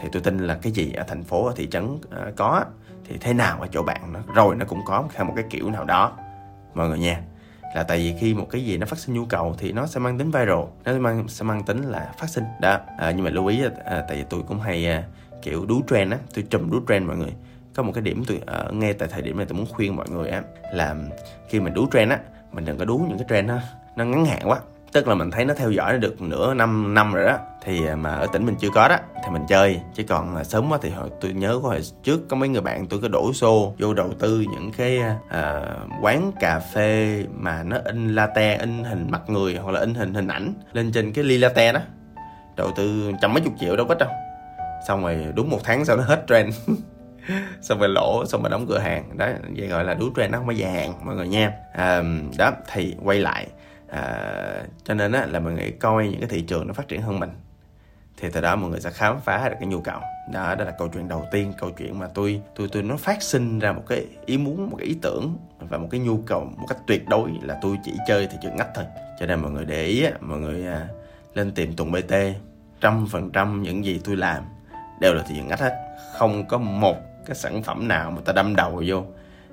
Thì 0.00 0.08
tôi 0.12 0.22
tin 0.22 0.38
là 0.38 0.58
cái 0.62 0.72
gì 0.72 0.92
ở 0.92 1.04
thành 1.08 1.24
phố 1.24 1.46
ở 1.46 1.52
thị 1.56 1.68
trấn 1.70 1.98
có 2.36 2.64
thì 3.04 3.16
thế 3.20 3.32
nào 3.32 3.60
ở 3.60 3.66
chỗ 3.72 3.82
bạn 3.82 4.12
nó 4.12 4.20
rồi 4.34 4.56
nó 4.56 4.64
cũng 4.68 4.80
có 4.86 5.04
theo 5.14 5.24
một 5.24 5.32
cái 5.36 5.44
kiểu 5.50 5.70
nào 5.70 5.84
đó. 5.84 6.12
Mọi 6.74 6.88
người 6.88 6.98
nha 6.98 7.22
là 7.74 7.82
tại 7.82 7.98
vì 7.98 8.14
khi 8.20 8.34
một 8.34 8.46
cái 8.50 8.64
gì 8.64 8.78
nó 8.78 8.86
phát 8.86 8.98
sinh 8.98 9.14
nhu 9.14 9.24
cầu 9.24 9.54
thì 9.58 9.72
nó 9.72 9.86
sẽ 9.86 10.00
mang 10.00 10.18
tính 10.18 10.30
viral 10.30 10.58
nó 10.84 10.92
sẽ 10.92 10.98
mang 10.98 11.28
sẽ 11.28 11.44
mang 11.44 11.64
tính 11.64 11.82
là 11.82 12.12
phát 12.18 12.28
sinh 12.28 12.44
đó. 12.60 12.78
À, 12.98 13.10
nhưng 13.10 13.24
mà 13.24 13.30
lưu 13.30 13.46
ý 13.46 13.62
à, 13.84 14.04
tại 14.08 14.16
vì 14.16 14.24
tôi 14.30 14.42
cũng 14.48 14.60
hay 14.60 14.86
à, 14.86 15.02
kiểu 15.42 15.66
đú 15.66 15.82
trend 15.90 16.12
á 16.12 16.18
tôi 16.34 16.44
trùm 16.50 16.70
đú 16.70 16.80
trend 16.88 17.06
mọi 17.06 17.16
người 17.16 17.34
có 17.74 17.82
một 17.82 17.92
cái 17.94 18.02
điểm 18.02 18.24
tôi 18.26 18.36
uh, 18.36 18.46
ờ, 18.46 18.70
nghe 18.72 18.92
tại 18.92 19.08
thời 19.08 19.22
điểm 19.22 19.36
này 19.36 19.46
tôi 19.46 19.58
muốn 19.58 19.66
khuyên 19.66 19.96
mọi 19.96 20.06
người 20.10 20.28
á 20.28 20.42
là 20.72 20.94
khi 21.48 21.60
mình 21.60 21.74
đú 21.74 21.86
trend 21.92 22.10
á 22.10 22.18
mình 22.52 22.64
đừng 22.64 22.78
có 22.78 22.84
đú 22.84 22.98
những 23.08 23.18
cái 23.18 23.26
trend 23.30 23.48
nó 23.48 23.58
nó 23.96 24.04
ngắn 24.04 24.26
hạn 24.26 24.42
quá. 24.44 24.58
Tức 24.92 25.08
là 25.08 25.14
mình 25.14 25.30
thấy 25.30 25.44
nó 25.44 25.54
theo 25.54 25.70
dõi 25.70 25.98
được 25.98 26.22
nửa 26.22 26.54
năm 26.54 26.94
năm 26.94 27.12
rồi 27.12 27.24
đó 27.24 27.38
thì 27.62 27.86
ờ, 27.86 27.96
mà 27.96 28.14
ở 28.14 28.26
tỉnh 28.32 28.46
mình 28.46 28.54
chưa 28.60 28.70
có 28.74 28.88
đó 28.88 28.96
thì 29.24 29.30
mình 29.30 29.42
chơi. 29.48 29.80
Chứ 29.94 30.02
còn 30.08 30.34
là 30.34 30.44
sớm 30.44 30.72
quá 30.72 30.78
thì 30.82 30.90
hồi 30.90 31.10
tôi 31.20 31.32
nhớ 31.32 31.60
có 31.62 31.68
hồi 31.68 31.80
trước 32.02 32.28
có 32.28 32.36
mấy 32.36 32.48
người 32.48 32.60
bạn 32.60 32.86
tôi 32.86 33.00
có 33.00 33.08
đổ 33.08 33.32
xô 33.32 33.74
vô 33.78 33.94
đầu 33.94 34.12
tư 34.18 34.44
những 34.52 34.72
cái 34.76 34.98
uh, 35.26 36.02
quán 36.02 36.32
cà 36.40 36.58
phê 36.58 37.24
mà 37.34 37.62
nó 37.62 37.76
in 37.84 38.14
latte 38.14 38.58
in 38.58 38.84
hình 38.84 39.10
mặt 39.10 39.22
người 39.26 39.56
hoặc 39.56 39.72
là 39.72 39.80
in 39.80 39.94
hình 39.94 40.14
hình 40.14 40.28
ảnh 40.28 40.54
lên 40.72 40.92
trên 40.92 41.12
cái 41.12 41.24
ly 41.24 41.38
latte 41.38 41.72
đó. 41.72 41.80
Đầu 42.56 42.70
tư 42.76 43.12
trăm 43.22 43.34
mấy 43.34 43.42
chục 43.42 43.52
triệu 43.60 43.76
đâu 43.76 43.86
có 43.86 43.94
đâu. 43.94 44.10
Xong 44.88 45.02
rồi 45.02 45.26
đúng 45.34 45.50
một 45.50 45.60
tháng 45.64 45.84
sau 45.84 45.96
nó 45.96 46.02
hết 46.02 46.24
trend. 46.28 46.54
xong 47.60 47.78
rồi 47.78 47.88
lỗ 47.88 48.24
xong 48.26 48.42
rồi 48.42 48.50
đóng 48.50 48.66
cửa 48.68 48.78
hàng. 48.78 49.18
Đó 49.18 49.28
vậy 49.56 49.68
gọi 49.68 49.84
là 49.84 49.94
đú 49.94 50.10
trend 50.16 50.32
nó 50.32 50.38
không 50.38 50.46
có 50.46 50.52
dài 50.52 50.72
hạn 50.72 50.92
mọi 51.04 51.16
người 51.16 51.28
nha. 51.28 51.52
À, 51.72 52.02
đó 52.38 52.52
thì 52.72 52.96
quay 53.02 53.18
lại. 53.18 53.46
À, 53.88 54.62
cho 54.84 54.94
nên 54.94 55.12
á, 55.12 55.26
là 55.26 55.40
mọi 55.40 55.52
người 55.52 55.70
coi 55.80 56.08
những 56.08 56.20
cái 56.20 56.28
thị 56.28 56.42
trường 56.42 56.66
nó 56.66 56.72
phát 56.72 56.88
triển 56.88 57.02
hơn 57.02 57.20
mình. 57.20 57.30
Thì 58.16 58.28
từ 58.32 58.40
đó 58.40 58.56
mọi 58.56 58.70
người 58.70 58.80
sẽ 58.80 58.90
khám 58.90 59.20
phá 59.20 59.48
được 59.48 59.56
cái 59.60 59.68
nhu 59.68 59.80
cầu. 59.80 60.00
Đó 60.32 60.54
đó 60.54 60.64
là 60.64 60.70
câu 60.78 60.88
chuyện 60.88 61.08
đầu 61.08 61.26
tiên 61.32 61.52
câu 61.58 61.70
chuyện 61.70 61.98
mà 61.98 62.06
tôi 62.14 62.40
tôi 62.54 62.68
tôi 62.72 62.82
nó 62.82 62.96
phát 62.96 63.22
sinh 63.22 63.58
ra 63.58 63.72
một 63.72 63.82
cái 63.88 64.06
ý 64.26 64.38
muốn 64.38 64.70
một 64.70 64.76
cái 64.78 64.86
ý 64.86 64.96
tưởng 65.02 65.36
và 65.58 65.78
một 65.78 65.88
cái 65.90 66.00
nhu 66.00 66.16
cầu 66.26 66.44
một 66.44 66.66
cách 66.68 66.78
tuyệt 66.86 67.08
đối 67.08 67.30
là 67.42 67.58
tôi 67.62 67.78
chỉ 67.84 67.92
chơi 68.08 68.26
thị 68.26 68.36
trường 68.42 68.56
ngách 68.56 68.68
thôi. 68.74 68.84
Cho 69.20 69.26
nên 69.26 69.40
mọi 69.40 69.50
người 69.50 69.64
để 69.64 69.84
ý 69.84 70.06
mọi 70.20 70.38
người 70.38 70.66
à, 70.66 70.88
lên 71.34 71.52
tìm 71.54 71.76
tùng 71.76 71.92
bt 71.92 72.14
trăm 72.80 73.06
phần 73.10 73.30
trăm 73.30 73.62
những 73.62 73.84
gì 73.84 74.00
tôi 74.04 74.16
làm 74.16 74.44
đều 75.00 75.14
là 75.14 75.22
thị 75.28 75.34
trường 75.36 75.48
ngách 75.48 75.60
hết. 75.60 75.72
Không 76.18 76.46
có 76.46 76.58
một 76.58 76.96
cái 77.26 77.36
sản 77.36 77.62
phẩm 77.62 77.88
nào 77.88 78.10
mà 78.10 78.20
ta 78.24 78.32
đâm 78.32 78.56
đầu 78.56 78.82
vô 78.86 79.04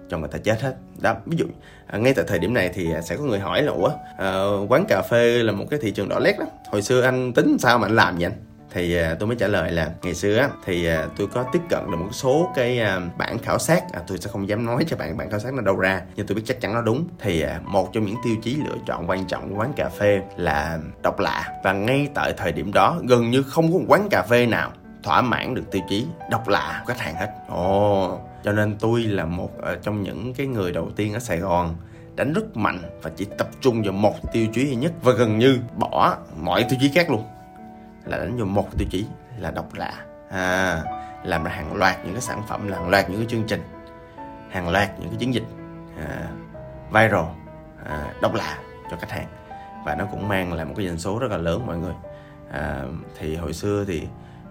cho 0.09 0.17
người 0.17 0.29
ta 0.29 0.37
chết 0.43 0.61
hết. 0.61 0.75
Đó 1.01 1.15
ví 1.25 1.37
dụ 1.37 1.45
à, 1.87 1.97
ngay 1.97 2.13
tại 2.13 2.25
thời 2.27 2.39
điểm 2.39 2.53
này 2.53 2.69
thì 2.73 2.93
à, 2.93 3.01
sẽ 3.01 3.17
có 3.17 3.23
người 3.23 3.39
hỏi 3.39 3.63
là 3.63 3.71
ủa 3.71 3.91
à, 4.17 4.43
quán 4.69 4.85
cà 4.87 5.01
phê 5.01 5.43
là 5.43 5.51
một 5.51 5.65
cái 5.69 5.79
thị 5.83 5.91
trường 5.91 6.09
đỏ 6.09 6.19
lét 6.19 6.39
đó 6.39 6.45
hồi 6.71 6.81
xưa 6.81 7.01
anh 7.01 7.33
tính 7.33 7.57
sao 7.59 7.77
mà 7.77 7.87
anh 7.87 7.95
làm 7.95 8.15
vậy? 8.15 8.23
Anh 8.23 8.33
thì 8.73 8.97
à, 8.97 9.15
tôi 9.19 9.27
mới 9.27 9.35
trả 9.39 9.47
lời 9.47 9.71
là 9.71 9.91
ngày 10.01 10.15
xưa 10.15 10.37
á, 10.37 10.49
thì 10.65 10.85
à, 10.85 11.07
tôi 11.17 11.27
có 11.27 11.45
tiếp 11.53 11.59
cận 11.69 11.91
được 11.91 11.97
một 11.97 12.09
số 12.11 12.51
cái 12.55 12.79
à, 12.79 12.99
bản 13.17 13.37
khảo 13.39 13.59
sát. 13.59 13.83
À, 13.93 14.01
tôi 14.07 14.17
sẽ 14.17 14.29
không 14.31 14.49
dám 14.49 14.65
nói 14.65 14.85
cho 14.87 14.97
bạn 14.97 15.17
bản 15.17 15.29
khảo 15.29 15.39
sát 15.39 15.53
nó 15.53 15.61
đâu 15.61 15.75
ra 15.75 16.01
nhưng 16.15 16.27
tôi 16.27 16.35
biết 16.35 16.41
chắc 16.45 16.61
chắn 16.61 16.73
nó 16.73 16.81
đúng. 16.81 17.07
Thì 17.19 17.41
à, 17.41 17.59
một 17.63 17.93
trong 17.93 18.05
những 18.05 18.15
tiêu 18.23 18.35
chí 18.43 18.55
lựa 18.55 18.77
chọn 18.87 19.09
quan 19.09 19.25
trọng 19.25 19.49
của 19.49 19.59
quán 19.59 19.73
cà 19.75 19.89
phê 19.89 20.21
là 20.37 20.79
độc 21.03 21.19
lạ. 21.19 21.59
Và 21.63 21.73
ngay 21.73 22.07
tại 22.13 22.33
thời 22.37 22.51
điểm 22.51 22.73
đó 22.73 22.99
gần 23.07 23.31
như 23.31 23.43
không 23.43 23.73
có 23.73 23.79
một 23.79 23.85
quán 23.87 24.07
cà 24.11 24.23
phê 24.29 24.45
nào 24.45 24.71
thỏa 25.03 25.21
mãn 25.21 25.55
được 25.55 25.71
tiêu 25.71 25.81
chí 25.89 26.07
độc 26.29 26.47
lạ 26.47 26.83
của 26.85 26.93
khách 26.93 26.99
hàng 26.99 27.15
hết. 27.15 27.33
Ồ 27.47 28.13
oh, 28.13 28.21
cho 28.43 28.51
nên 28.51 28.75
tôi 28.79 29.01
là 29.01 29.25
một 29.25 29.51
ờ, 29.61 29.75
trong 29.75 30.03
những 30.03 30.33
cái 30.33 30.47
người 30.47 30.71
đầu 30.71 30.91
tiên 30.95 31.13
ở 31.13 31.19
sài 31.19 31.37
gòn 31.37 31.75
đánh 32.15 32.33
rất 32.33 32.57
mạnh 32.57 32.79
và 33.01 33.11
chỉ 33.15 33.25
tập 33.37 33.49
trung 33.61 33.83
vào 33.83 33.93
một 33.93 34.31
tiêu 34.33 34.47
chí 34.53 34.65
duy 34.65 34.75
nhất 34.75 34.91
và 35.01 35.11
gần 35.11 35.39
như 35.39 35.59
bỏ 35.75 36.17
mọi 36.41 36.65
tiêu 36.69 36.79
chí 36.81 36.91
khác 36.95 37.09
luôn. 37.09 37.23
Là 38.05 38.17
đánh 38.17 38.37
vào 38.37 38.45
một 38.45 38.77
tiêu 38.77 38.87
chí 38.91 39.05
là 39.37 39.51
độc 39.51 39.73
lạ. 39.73 39.93
À, 40.29 40.81
làm 41.23 41.43
ra 41.43 41.51
hàng 41.51 41.73
loạt 41.73 41.97
những 42.05 42.13
cái 42.13 42.21
sản 42.21 42.41
phẩm 42.47 42.71
hàng 42.71 42.89
loạt 42.89 43.09
những 43.09 43.19
cái 43.19 43.27
chương 43.29 43.43
trình 43.47 43.61
hàng 44.49 44.69
loạt 44.69 44.99
những 44.99 45.09
cái 45.09 45.17
chiến 45.19 45.33
dịch 45.33 45.45
à, 45.97 46.27
viral 46.91 47.25
à, 47.85 48.13
độc 48.21 48.33
lạ 48.33 48.57
cho 48.91 48.97
khách 48.97 49.11
hàng. 49.11 49.27
Và 49.85 49.95
nó 49.95 50.05
cũng 50.11 50.27
mang 50.27 50.53
lại 50.53 50.65
một 50.65 50.73
cái 50.77 50.87
doanh 50.87 50.97
số 50.97 51.19
rất 51.19 51.31
là 51.31 51.37
lớn 51.37 51.67
mọi 51.67 51.77
người. 51.77 51.93
À, 52.51 52.83
thì 53.19 53.35
hồi 53.35 53.53
xưa 53.53 53.85
thì 53.87 54.07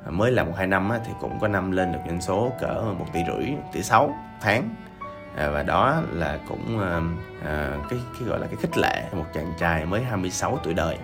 mới 0.06 0.32
làm 0.32 0.46
một 0.46 0.52
hai 0.56 0.66
năm 0.66 0.88
á, 0.88 1.00
thì 1.04 1.12
cũng 1.20 1.40
có 1.40 1.48
năm 1.48 1.70
lên 1.70 1.92
được 1.92 1.98
doanh 2.06 2.20
số 2.20 2.52
cỡ 2.60 2.94
một 2.98 3.06
tỷ 3.12 3.20
rưỡi 3.26 3.46
tỷ 3.72 3.82
sáu 3.82 4.14
tháng. 4.40 4.74
À, 5.36 5.50
và 5.50 5.62
đó 5.62 6.02
là 6.12 6.38
cũng 6.48 6.80
à, 7.44 7.76
cái 7.90 7.98
cái 8.18 8.28
gọi 8.28 8.38
là 8.38 8.46
cái 8.46 8.56
khích 8.56 8.78
lệ 8.78 9.04
một 9.12 9.26
chàng 9.34 9.52
trai 9.58 9.86
mới 9.86 10.02
26 10.02 10.58
tuổi 10.64 10.74
đời. 10.74 10.98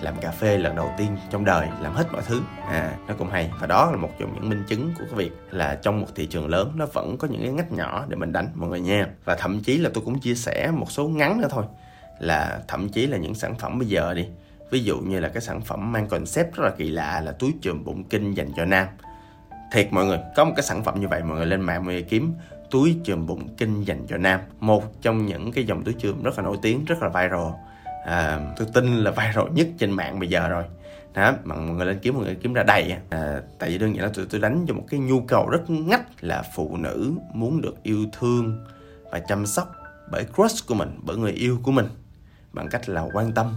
Làm 0.00 0.16
cà 0.20 0.30
phê 0.30 0.58
lần 0.58 0.76
đầu 0.76 0.90
tiên 0.98 1.16
trong 1.30 1.44
đời 1.44 1.68
làm 1.80 1.92
hết 1.92 2.04
mọi 2.12 2.22
thứ. 2.26 2.40
À 2.68 2.92
nó 3.08 3.14
cũng 3.18 3.30
hay. 3.30 3.50
Và 3.60 3.66
đó 3.66 3.90
là 3.90 3.96
một 3.96 4.10
trong 4.18 4.34
những 4.34 4.48
minh 4.48 4.64
chứng 4.68 4.92
của 4.98 5.04
cái 5.04 5.14
việc 5.14 5.32
là 5.50 5.78
trong 5.82 6.00
một 6.00 6.06
thị 6.14 6.26
trường 6.26 6.48
lớn 6.48 6.72
nó 6.76 6.86
vẫn 6.92 7.16
có 7.18 7.28
những 7.28 7.42
cái 7.42 7.52
ngách 7.52 7.72
nhỏ 7.72 8.04
để 8.08 8.16
mình 8.16 8.32
đánh 8.32 8.48
mọi 8.54 8.68
người 8.70 8.80
nha. 8.80 9.06
Và 9.24 9.34
thậm 9.34 9.60
chí 9.60 9.78
là 9.78 9.90
tôi 9.94 10.04
cũng 10.04 10.20
chia 10.20 10.34
sẻ 10.34 10.70
một 10.74 10.90
số 10.90 11.08
ngắn 11.08 11.40
nữa 11.40 11.48
thôi. 11.50 11.64
Là 12.18 12.60
thậm 12.68 12.88
chí 12.88 13.06
là 13.06 13.16
những 13.16 13.34
sản 13.34 13.54
phẩm 13.54 13.78
bây 13.78 13.88
giờ 13.88 14.14
đi 14.14 14.28
ví 14.70 14.84
dụ 14.84 14.98
như 14.98 15.20
là 15.20 15.28
cái 15.28 15.40
sản 15.40 15.60
phẩm 15.60 15.92
mang 15.92 16.08
concept 16.08 16.54
rất 16.54 16.64
là 16.64 16.70
kỳ 16.70 16.90
lạ 16.90 17.20
là 17.20 17.32
túi 17.32 17.54
chùm 17.62 17.84
bụng 17.84 18.04
kinh 18.04 18.34
dành 18.34 18.52
cho 18.56 18.64
nam. 18.64 18.86
Thiệt 19.72 19.88
mọi 19.90 20.06
người 20.06 20.18
có 20.36 20.44
một 20.44 20.52
cái 20.56 20.62
sản 20.62 20.84
phẩm 20.84 21.00
như 21.00 21.08
vậy 21.08 21.22
mọi 21.22 21.36
người 21.36 21.46
lên 21.46 21.60
mạng 21.60 21.84
mọi 21.84 21.94
người 21.94 22.02
kiếm 22.02 22.34
túi 22.70 22.96
chùm 23.04 23.26
bụng 23.26 23.48
kinh 23.56 23.84
dành 23.84 24.06
cho 24.06 24.16
nam. 24.16 24.40
Một 24.60 25.02
trong 25.02 25.26
những 25.26 25.52
cái 25.52 25.64
dòng 25.64 25.84
túi 25.84 25.94
chùm 25.94 26.22
rất 26.22 26.38
là 26.38 26.42
nổi 26.44 26.56
tiếng 26.62 26.84
rất 26.84 27.02
là 27.02 27.08
viral. 27.08 27.52
À, 28.06 28.40
tôi 28.56 28.68
tin 28.74 28.96
là 28.96 29.10
viral 29.10 29.52
nhất 29.52 29.68
trên 29.78 29.90
mạng 29.90 30.18
bây 30.18 30.28
giờ 30.28 30.48
rồi. 30.48 30.64
Đó 31.14 31.32
mà 31.44 31.54
mọi 31.54 31.64
người 31.64 31.86
lên 31.86 31.98
kiếm 32.02 32.14
mọi 32.14 32.24
người 32.24 32.34
kiếm 32.34 32.54
ra 32.54 32.62
đầy 32.62 32.94
à, 33.10 33.40
tại 33.58 33.70
vì 33.70 33.78
đơn 33.78 33.96
giản 33.96 34.04
là 34.04 34.10
tôi, 34.14 34.26
tôi 34.30 34.40
đánh 34.40 34.64
cho 34.68 34.74
một 34.74 34.84
cái 34.88 35.00
nhu 35.00 35.20
cầu 35.20 35.48
rất 35.50 35.70
ngách 35.70 36.24
là 36.24 36.42
phụ 36.54 36.76
nữ 36.76 37.12
muốn 37.34 37.60
được 37.60 37.82
yêu 37.82 38.06
thương 38.12 38.64
và 39.10 39.18
chăm 39.18 39.46
sóc 39.46 39.74
bởi 40.10 40.24
crush 40.36 40.66
của 40.66 40.74
mình 40.74 41.00
bởi 41.02 41.16
người 41.16 41.32
yêu 41.32 41.58
của 41.62 41.72
mình 41.72 41.86
bằng 42.52 42.68
cách 42.68 42.88
là 42.88 43.08
quan 43.12 43.32
tâm 43.32 43.54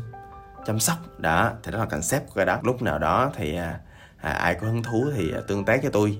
chăm 0.66 0.80
sóc. 0.80 0.98
Đó 1.18 1.52
thì 1.64 1.72
đó 1.72 1.80
là 1.80 1.86
concept 1.86 2.28
của 2.28 2.34
cái 2.36 2.46
đó. 2.46 2.60
Lúc 2.64 2.82
nào 2.82 3.00
đó 3.00 3.32
thì 3.36 3.56
à, 3.56 3.80
à 4.18 4.32
ai 4.32 4.56
có 4.56 4.68
hứng 4.68 4.84
thú 4.84 5.06
thì 5.16 5.32
à, 5.34 5.40
tương 5.48 5.66
tác 5.66 5.82
với 5.82 5.92
tôi 5.92 6.18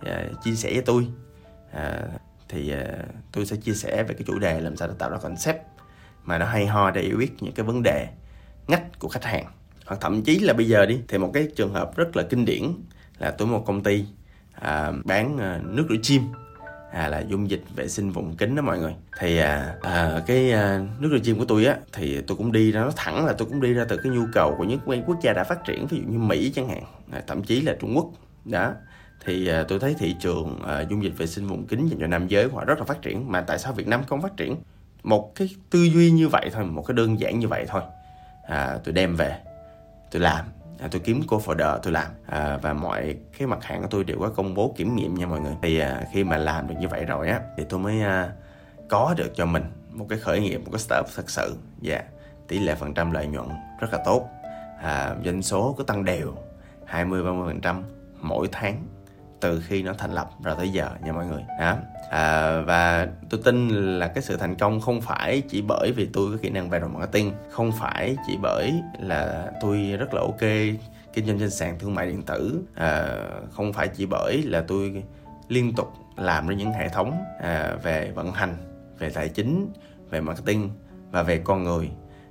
à, 0.00 0.24
chia 0.44 0.54
sẻ 0.54 0.70
với 0.72 0.82
tôi. 0.82 1.06
À, 1.72 2.02
thì 2.48 2.72
à, 2.72 2.84
tôi 3.32 3.46
sẽ 3.46 3.56
chia 3.56 3.74
sẻ 3.74 4.02
về 4.02 4.14
cái 4.14 4.24
chủ 4.26 4.38
đề 4.38 4.60
làm 4.60 4.76
sao 4.76 4.88
để 4.88 4.94
tạo 4.98 5.10
ra 5.10 5.18
concept 5.18 5.62
mà 6.24 6.38
nó 6.38 6.46
hay 6.46 6.66
ho 6.66 6.90
để 6.90 7.02
giải 7.02 7.14
quyết 7.14 7.42
những 7.42 7.54
cái 7.54 7.66
vấn 7.66 7.82
đề 7.82 8.08
ngách 8.66 8.98
của 8.98 9.08
khách 9.08 9.24
hàng. 9.24 9.44
Hoặc 9.86 10.00
thậm 10.00 10.22
chí 10.22 10.38
là 10.38 10.52
bây 10.52 10.68
giờ 10.68 10.86
đi 10.86 11.00
thì 11.08 11.18
một 11.18 11.30
cái 11.34 11.48
trường 11.56 11.74
hợp 11.74 11.96
rất 11.96 12.16
là 12.16 12.22
kinh 12.30 12.44
điển 12.44 12.62
là 13.18 13.30
tôi 13.30 13.48
một 13.48 13.64
công 13.66 13.82
ty 13.82 14.04
à, 14.52 14.92
bán 15.04 15.38
à, 15.38 15.60
nước 15.64 15.86
rửa 15.88 15.96
chim 16.02 16.22
à, 16.92 17.08
là 17.08 17.20
dung 17.20 17.50
dịch 17.50 17.62
vệ 17.76 17.88
sinh 17.88 18.10
vùng 18.10 18.36
kính 18.36 18.56
đó 18.56 18.62
mọi 18.62 18.78
người. 18.78 18.94
Thì 19.18 19.38
à, 19.38 19.74
à, 19.82 20.22
cái 20.26 20.52
à, 20.52 20.80
nước 20.98 21.08
rửa 21.12 21.18
chim 21.18 21.38
của 21.38 21.44
tôi 21.44 21.64
á 21.64 21.76
thì 21.92 22.20
tôi 22.20 22.36
cũng 22.36 22.52
đi 22.52 22.72
ra 22.72 22.80
nó 22.80 22.90
thẳng 22.96 23.26
là 23.26 23.32
tôi 23.32 23.48
cũng 23.48 23.60
đi 23.60 23.72
ra 23.72 23.84
từ 23.88 23.96
cái 23.96 24.12
nhu 24.12 24.22
cầu 24.32 24.54
của 24.58 24.64
những 24.64 24.80
quốc 25.06 25.16
gia 25.22 25.32
đã 25.32 25.44
phát 25.44 25.64
triển 25.64 25.86
ví 25.86 25.98
dụ 25.98 26.04
như 26.12 26.18
mỹ 26.18 26.52
chẳng 26.54 26.68
hạn 26.68 26.82
à, 27.10 27.22
thậm 27.26 27.42
chí 27.42 27.60
là 27.60 27.76
trung 27.80 27.96
quốc. 27.96 28.10
Đó. 28.44 28.72
Thì 29.24 29.48
à, 29.48 29.64
tôi 29.68 29.78
thấy 29.78 29.94
thị 29.98 30.16
trường 30.20 30.58
à, 30.66 30.80
dung 30.80 31.04
dịch 31.04 31.18
vệ 31.18 31.26
sinh 31.26 31.46
vùng 31.46 31.66
kính 31.66 31.86
dành 31.86 32.00
cho 32.00 32.06
nam 32.06 32.28
giới 32.28 32.48
họ 32.48 32.64
rất 32.64 32.78
là 32.78 32.84
phát 32.84 33.02
triển 33.02 33.32
mà 33.32 33.40
tại 33.40 33.58
sao 33.58 33.72
việt 33.72 33.86
nam 33.86 34.02
không 34.04 34.22
phát 34.22 34.36
triển? 34.36 34.56
Một 35.02 35.34
cái 35.34 35.48
tư 35.70 35.84
duy 35.84 36.10
như 36.10 36.28
vậy 36.28 36.50
thôi 36.52 36.64
một 36.64 36.82
cái 36.82 36.94
đơn 36.94 37.20
giản 37.20 37.38
như 37.38 37.48
vậy 37.48 37.64
thôi. 37.68 37.82
À, 38.48 38.78
tôi 38.84 38.94
đem 38.94 39.16
về 39.16 39.38
tôi 40.10 40.22
làm 40.22 40.44
à, 40.82 40.88
tôi 40.90 41.00
kiếm 41.04 41.22
cô 41.26 41.38
folder 41.38 41.78
tôi 41.78 41.92
làm. 41.92 42.10
À, 42.26 42.58
và 42.62 42.72
mọi 42.72 43.16
cái 43.38 43.46
mặt 43.46 43.64
hàng 43.64 43.82
của 43.82 43.88
tôi 43.90 44.04
đều 44.04 44.18
có 44.20 44.28
công 44.28 44.54
bố 44.54 44.74
kiểm 44.76 44.96
nghiệm 44.96 45.14
nha 45.14 45.26
mọi 45.26 45.40
người. 45.40 45.54
Thì 45.62 45.78
à, 45.78 46.02
khi 46.12 46.24
mà 46.24 46.36
làm 46.36 46.68
được 46.68 46.74
như 46.80 46.88
vậy 46.88 47.04
rồi 47.04 47.28
á 47.28 47.40
thì 47.56 47.64
tôi 47.68 47.80
mới 47.80 48.00
à, 48.00 48.32
có 48.88 49.14
được 49.16 49.32
cho 49.34 49.46
mình 49.46 49.62
một 49.90 50.06
cái 50.08 50.18
khởi 50.18 50.40
nghiệp 50.40 50.58
một 50.64 50.70
cái 50.72 50.78
startup 50.78 51.06
thật 51.16 51.30
sự. 51.30 51.56
Và 51.82 51.92
yeah. 51.92 52.04
tỷ 52.48 52.58
lệ 52.58 52.74
phần 52.74 52.94
trăm 52.94 53.10
lợi 53.10 53.26
nhuận 53.26 53.48
rất 53.80 53.92
là 53.92 53.98
tốt. 54.04 54.28
À, 54.82 55.14
doanh 55.24 55.42
số 55.42 55.74
cứ 55.78 55.84
tăng 55.84 56.04
đều 56.04 56.34
20 56.84 57.22
30 57.24 57.52
phần 57.52 57.60
trăm 57.60 57.84
mỗi 58.20 58.48
tháng 58.52 58.86
từ 59.42 59.60
khi 59.60 59.82
nó 59.82 59.92
thành 59.92 60.12
lập 60.14 60.30
rồi 60.44 60.54
tới 60.58 60.68
giờ 60.68 60.90
nha 61.04 61.12
mọi 61.12 61.26
người. 61.26 61.42
Đó. 61.60 61.76
À, 62.10 62.60
và 62.60 63.08
tôi 63.30 63.40
tin 63.44 63.68
là 63.98 64.08
cái 64.08 64.22
sự 64.22 64.36
thành 64.36 64.54
công 64.54 64.80
không 64.80 65.00
phải 65.00 65.42
chỉ 65.48 65.62
bởi 65.62 65.92
vì 65.96 66.08
tôi 66.12 66.32
có 66.32 66.38
kỹ 66.42 66.50
năng 66.50 66.70
về 66.70 66.80
marketing 66.80 67.32
không 67.50 67.72
phải 67.72 68.16
chỉ 68.26 68.36
bởi 68.42 68.72
là 69.00 69.52
tôi 69.60 69.78
rất 69.98 70.14
là 70.14 70.20
ok 70.20 70.40
kinh 71.12 71.26
doanh 71.26 71.38
trên 71.38 71.50
sàn 71.50 71.78
thương 71.78 71.94
mại 71.94 72.06
điện 72.06 72.22
tử 72.22 72.62
à, 72.74 73.16
không 73.50 73.72
phải 73.72 73.88
chỉ 73.88 74.06
bởi 74.06 74.42
là 74.42 74.64
tôi 74.68 75.02
liên 75.48 75.72
tục 75.74 75.92
làm 76.16 76.48
ra 76.48 76.54
những 76.54 76.72
hệ 76.72 76.88
thống 76.88 77.24
à, 77.40 77.76
về 77.82 78.12
vận 78.14 78.32
hành 78.32 78.56
về 78.98 79.10
tài 79.10 79.28
chính 79.28 79.72
về 80.10 80.20
marketing 80.20 80.70
và 81.10 81.22
về 81.22 81.38
con 81.38 81.64
người 81.64 81.90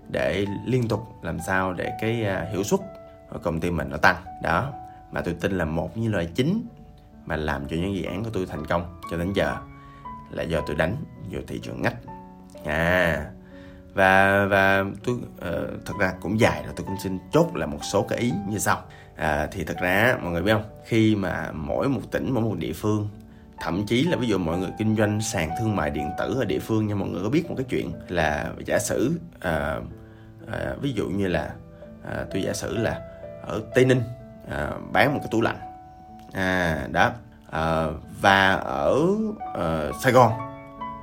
để 0.10 0.46
liên 0.66 0.88
tục 0.88 1.02
làm 1.22 1.40
sao 1.48 1.74
để 1.74 1.92
cái 2.02 2.24
à, 2.24 2.48
hiệu 2.52 2.64
suất 2.64 2.80
của 3.30 3.40
công 3.40 3.60
ty 3.60 3.72
mình 3.72 3.90
nó 3.90 3.98
tăng. 3.98 4.16
Đó. 4.44 4.74
Mà 5.12 5.22
tôi 5.22 5.36
tin 5.42 5.52
là 5.52 5.66
một 5.66 5.98
như 5.98 6.10
loại 6.10 6.26
chính 6.36 6.62
mà 7.26 7.36
làm 7.36 7.68
cho 7.68 7.76
những 7.78 7.96
dự 7.96 8.04
án 8.04 8.24
của 8.24 8.30
tôi 8.34 8.46
thành 8.46 8.66
công 8.66 9.00
cho 9.12 9.18
đến 9.18 9.34
giờ 9.34 9.56
là 10.32 10.44
do 10.44 10.62
tôi 10.68 10.76
đánh 10.76 10.96
vô 11.32 11.40
thị 11.48 11.60
trường 11.64 11.82
ngách. 11.82 11.96
À 12.66 13.26
và 13.94 14.46
và 14.46 14.86
tôi 15.04 15.16
uh, 15.16 15.86
thật 15.86 15.94
ra 16.00 16.14
cũng 16.22 16.40
dài 16.40 16.64
rồi 16.64 16.74
tôi 16.76 16.86
cũng 16.86 16.98
xin 17.04 17.20
chốt 17.32 17.56
là 17.56 17.66
một 17.66 17.80
số 17.84 18.02
cái 18.10 18.20
ý 18.20 18.32
như 18.48 18.58
sau. 18.58 18.84
À, 19.16 19.48
thì 19.52 19.64
thật 19.64 19.78
ra 19.82 20.18
mọi 20.22 20.32
người 20.32 20.42
biết 20.42 20.54
không? 20.54 20.70
Khi 20.86 21.16
mà 21.16 21.52
mỗi 21.54 21.90
một 21.90 22.02
tỉnh 22.12 22.32
mỗi 22.34 22.44
một 22.44 22.56
địa 22.58 22.74
phương 22.74 23.10
thậm 23.62 23.86
chí 23.86 24.04
là 24.04 24.18
ví 24.18 24.28
dụ 24.28 24.38
mọi 24.38 24.58
người 24.58 24.70
kinh 24.78 24.96
doanh 24.96 25.22
sàn 25.22 25.50
thương 25.60 25.76
mại 25.76 25.90
điện 25.90 26.10
tử 26.18 26.36
ở 26.40 26.46
địa 26.46 26.60
phương 26.60 26.88
nha 26.88 26.96
mọi 26.96 27.10
người 27.10 27.24
có 27.24 27.30
biết 27.30 27.50
một 27.50 27.56
cái 27.58 27.66
chuyện 27.70 27.92
là 28.08 28.52
giả 28.66 28.80
sử 28.80 29.20
à, 29.40 29.80
à, 30.52 30.76
ví 30.82 30.94
dụ 30.94 31.10
như 31.10 31.28
là 31.28 31.54
à, 32.06 32.26
tôi 32.32 32.42
giả 32.42 32.54
sử 32.54 32.78
là 32.78 33.02
ở 33.42 33.62
tây 33.76 33.86
ninh 33.86 34.02
à, 34.50 34.72
bán 34.94 35.14
một 35.14 35.20
cái 35.22 35.30
tủ 35.32 35.42
lạnh 35.42 35.58
à 36.34 36.88
đó. 36.92 37.12
À, 37.52 37.88
và 38.22 38.54
ở 38.56 38.94
uh, 38.94 39.96
sài 40.02 40.14
gòn 40.14 40.32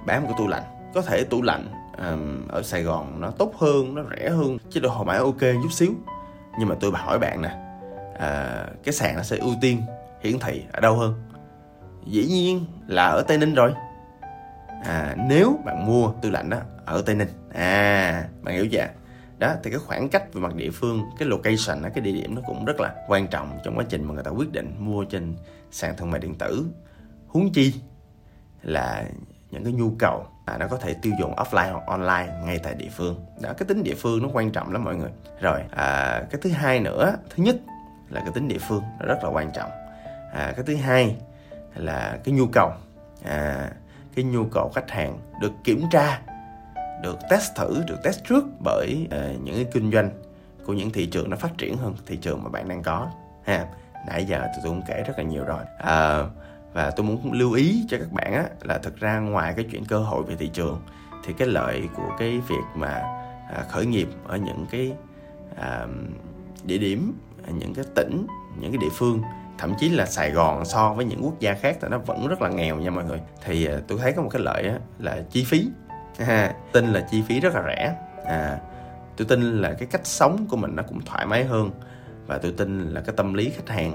bán 0.06 0.22
một 0.22 0.28
cái 0.28 0.38
tủ 0.38 0.46
lạnh. 0.46 0.62
Có 0.94 1.02
thể 1.02 1.24
tủ 1.24 1.42
lạnh 1.42 1.66
um, 1.98 2.48
ở 2.48 2.62
Sài 2.62 2.82
Gòn 2.82 3.20
nó 3.20 3.30
tốt 3.30 3.52
hơn 3.58 3.94
nó 3.94 4.02
rẻ 4.16 4.28
hơn 4.28 4.58
chứ 4.70 4.80
đồ 4.80 4.90
hồi 4.90 5.04
mãi 5.04 5.18
ok 5.18 5.40
chút 5.40 5.72
xíu. 5.72 5.92
Nhưng 6.58 6.68
mà 6.68 6.74
tôi 6.80 6.92
hỏi 6.94 7.18
bạn 7.18 7.42
nè 7.42 7.56
à, 8.18 8.64
cái 8.84 8.92
sàn 8.92 9.16
nó 9.16 9.22
sẽ 9.22 9.36
ưu 9.36 9.54
tiên 9.60 9.82
hiển 10.22 10.38
thị 10.38 10.64
ở 10.72 10.80
đâu 10.80 10.94
hơn? 10.94 11.14
Dĩ 12.06 12.26
nhiên 12.26 12.66
là 12.86 13.06
ở 13.06 13.22
Tây 13.22 13.38
Ninh 13.38 13.54
rồi. 13.54 13.74
À, 14.84 15.14
nếu 15.28 15.58
bạn 15.64 15.86
mua 15.86 16.12
tủ 16.22 16.30
lạnh 16.30 16.50
đó 16.50 16.58
ở 16.84 17.02
Tây 17.06 17.14
Ninh. 17.14 17.28
À 17.54 18.24
bạn 18.42 18.54
hiểu 18.54 18.66
chưa? 18.72 18.86
Đó 19.38 19.54
thì 19.62 19.70
cái 19.70 19.78
khoảng 19.78 20.08
cách 20.08 20.32
về 20.32 20.40
mặt 20.40 20.54
địa 20.54 20.70
phương 20.70 21.02
cái 21.18 21.28
location 21.28 21.92
cái 21.94 22.04
địa 22.04 22.12
điểm 22.12 22.34
nó 22.34 22.40
cũng 22.46 22.64
rất 22.64 22.80
là 22.80 22.94
quan 23.08 23.26
trọng 23.26 23.58
trong 23.64 23.78
quá 23.78 23.84
trình 23.88 24.04
mà 24.04 24.14
người 24.14 24.24
ta 24.24 24.30
quyết 24.30 24.52
định 24.52 24.74
mua 24.78 25.04
trên 25.04 25.36
sàn 25.70 25.96
thương 25.96 26.10
mại 26.10 26.20
điện 26.20 26.34
tử. 26.34 26.66
Huống 27.26 27.52
chi 27.52 27.74
là 28.62 29.04
những 29.50 29.64
cái 29.64 29.72
nhu 29.72 29.90
cầu 29.98 30.26
mà 30.46 30.58
nó 30.58 30.68
có 30.68 30.76
thể 30.76 30.94
tiêu 31.02 31.12
dùng 31.20 31.34
offline 31.34 31.72
hoặc 31.72 31.86
online 31.86 32.42
ngay 32.44 32.58
tại 32.62 32.74
địa 32.74 32.88
phương. 32.96 33.24
Đó 33.40 33.52
cái 33.58 33.66
tính 33.68 33.82
địa 33.82 33.94
phương 33.94 34.22
nó 34.22 34.28
quan 34.32 34.50
trọng 34.50 34.72
lắm 34.72 34.84
mọi 34.84 34.96
người. 34.96 35.10
Rồi 35.40 35.60
à, 35.70 36.22
cái 36.30 36.40
thứ 36.42 36.50
hai 36.50 36.80
nữa 36.80 37.16
thứ 37.30 37.42
nhất 37.42 37.56
là 38.10 38.20
cái 38.20 38.30
tính 38.34 38.48
địa 38.48 38.58
phương 38.58 38.82
nó 39.00 39.06
rất 39.06 39.24
là 39.24 39.30
quan 39.30 39.50
trọng. 39.54 39.70
À, 40.32 40.52
cái 40.56 40.64
thứ 40.66 40.76
hai 40.76 41.16
là 41.74 42.18
cái 42.24 42.34
nhu 42.34 42.46
cầu. 42.52 42.70
À, 43.24 43.70
cái 44.14 44.24
nhu 44.24 44.44
cầu 44.44 44.70
khách 44.74 44.90
hàng 44.90 45.18
được 45.40 45.52
kiểm 45.64 45.82
tra 45.90 46.20
được 47.02 47.18
test 47.30 47.54
thử 47.56 47.82
được 47.86 47.96
test 48.04 48.24
trước 48.24 48.44
bởi 48.60 49.06
uh, 49.06 49.40
những 49.42 49.54
cái 49.54 49.66
kinh 49.72 49.92
doanh 49.92 50.10
của 50.64 50.72
những 50.72 50.90
thị 50.90 51.06
trường 51.06 51.30
nó 51.30 51.36
phát 51.36 51.58
triển 51.58 51.76
hơn 51.76 51.94
thị 52.06 52.16
trường 52.16 52.42
mà 52.42 52.50
bạn 52.50 52.68
đang 52.68 52.82
có 52.82 53.10
ha. 53.44 53.66
Nãy 54.06 54.24
giờ 54.24 54.46
tôi 54.46 54.64
cũng 54.64 54.82
kể 54.88 55.04
rất 55.06 55.14
là 55.18 55.24
nhiều 55.24 55.44
rồi. 55.44 55.62
À, 55.78 56.24
và 56.72 56.90
tôi 56.90 57.06
muốn 57.06 57.32
lưu 57.32 57.52
ý 57.52 57.84
cho 57.88 57.98
các 57.98 58.12
bạn 58.12 58.32
á, 58.32 58.44
là 58.62 58.78
thực 58.78 58.96
ra 58.96 59.18
ngoài 59.18 59.52
cái 59.56 59.64
chuyện 59.70 59.84
cơ 59.84 59.98
hội 59.98 60.22
về 60.22 60.36
thị 60.36 60.50
trường 60.52 60.80
thì 61.24 61.32
cái 61.32 61.48
lợi 61.48 61.82
của 61.96 62.16
cái 62.18 62.40
việc 62.48 62.64
mà 62.74 63.02
à, 63.54 63.64
khởi 63.70 63.86
nghiệp 63.86 64.08
ở 64.26 64.36
những 64.36 64.66
cái 64.70 64.92
à, 65.56 65.86
địa 66.64 66.78
điểm 66.78 67.18
những 67.58 67.74
cái 67.74 67.84
tỉnh 67.94 68.26
những 68.60 68.72
cái 68.72 68.78
địa 68.78 68.92
phương 68.92 69.22
thậm 69.58 69.74
chí 69.78 69.88
là 69.88 70.06
Sài 70.06 70.30
Gòn 70.30 70.64
so 70.64 70.92
với 70.92 71.04
những 71.04 71.24
quốc 71.24 71.40
gia 71.40 71.54
khác 71.54 71.76
thì 71.80 71.88
nó 71.90 71.98
vẫn 71.98 72.28
rất 72.28 72.42
là 72.42 72.48
nghèo 72.48 72.76
nha 72.76 72.90
mọi 72.90 73.04
người. 73.04 73.20
Thì 73.44 73.66
à, 73.66 73.80
tôi 73.88 73.98
thấy 73.98 74.12
có 74.12 74.22
một 74.22 74.28
cái 74.32 74.42
lợi 74.42 74.62
á, 74.68 74.78
là 74.98 75.22
chi 75.30 75.44
phí 75.44 75.68
ha, 76.18 76.54
tin 76.72 76.92
là 76.92 77.00
chi 77.10 77.22
phí 77.28 77.40
rất 77.40 77.54
là 77.54 77.62
rẻ. 77.66 77.94
À, 78.24 78.58
tôi 79.16 79.26
tin 79.26 79.62
là 79.62 79.72
cái 79.72 79.88
cách 79.90 80.06
sống 80.06 80.46
của 80.48 80.56
mình 80.56 80.76
nó 80.76 80.82
cũng 80.82 81.00
thoải 81.00 81.26
mái 81.26 81.44
hơn 81.44 81.70
và 82.26 82.38
tôi 82.38 82.54
tin 82.56 82.88
là 82.88 83.00
cái 83.00 83.14
tâm 83.16 83.34
lý 83.34 83.50
khách 83.50 83.68
hàng 83.68 83.92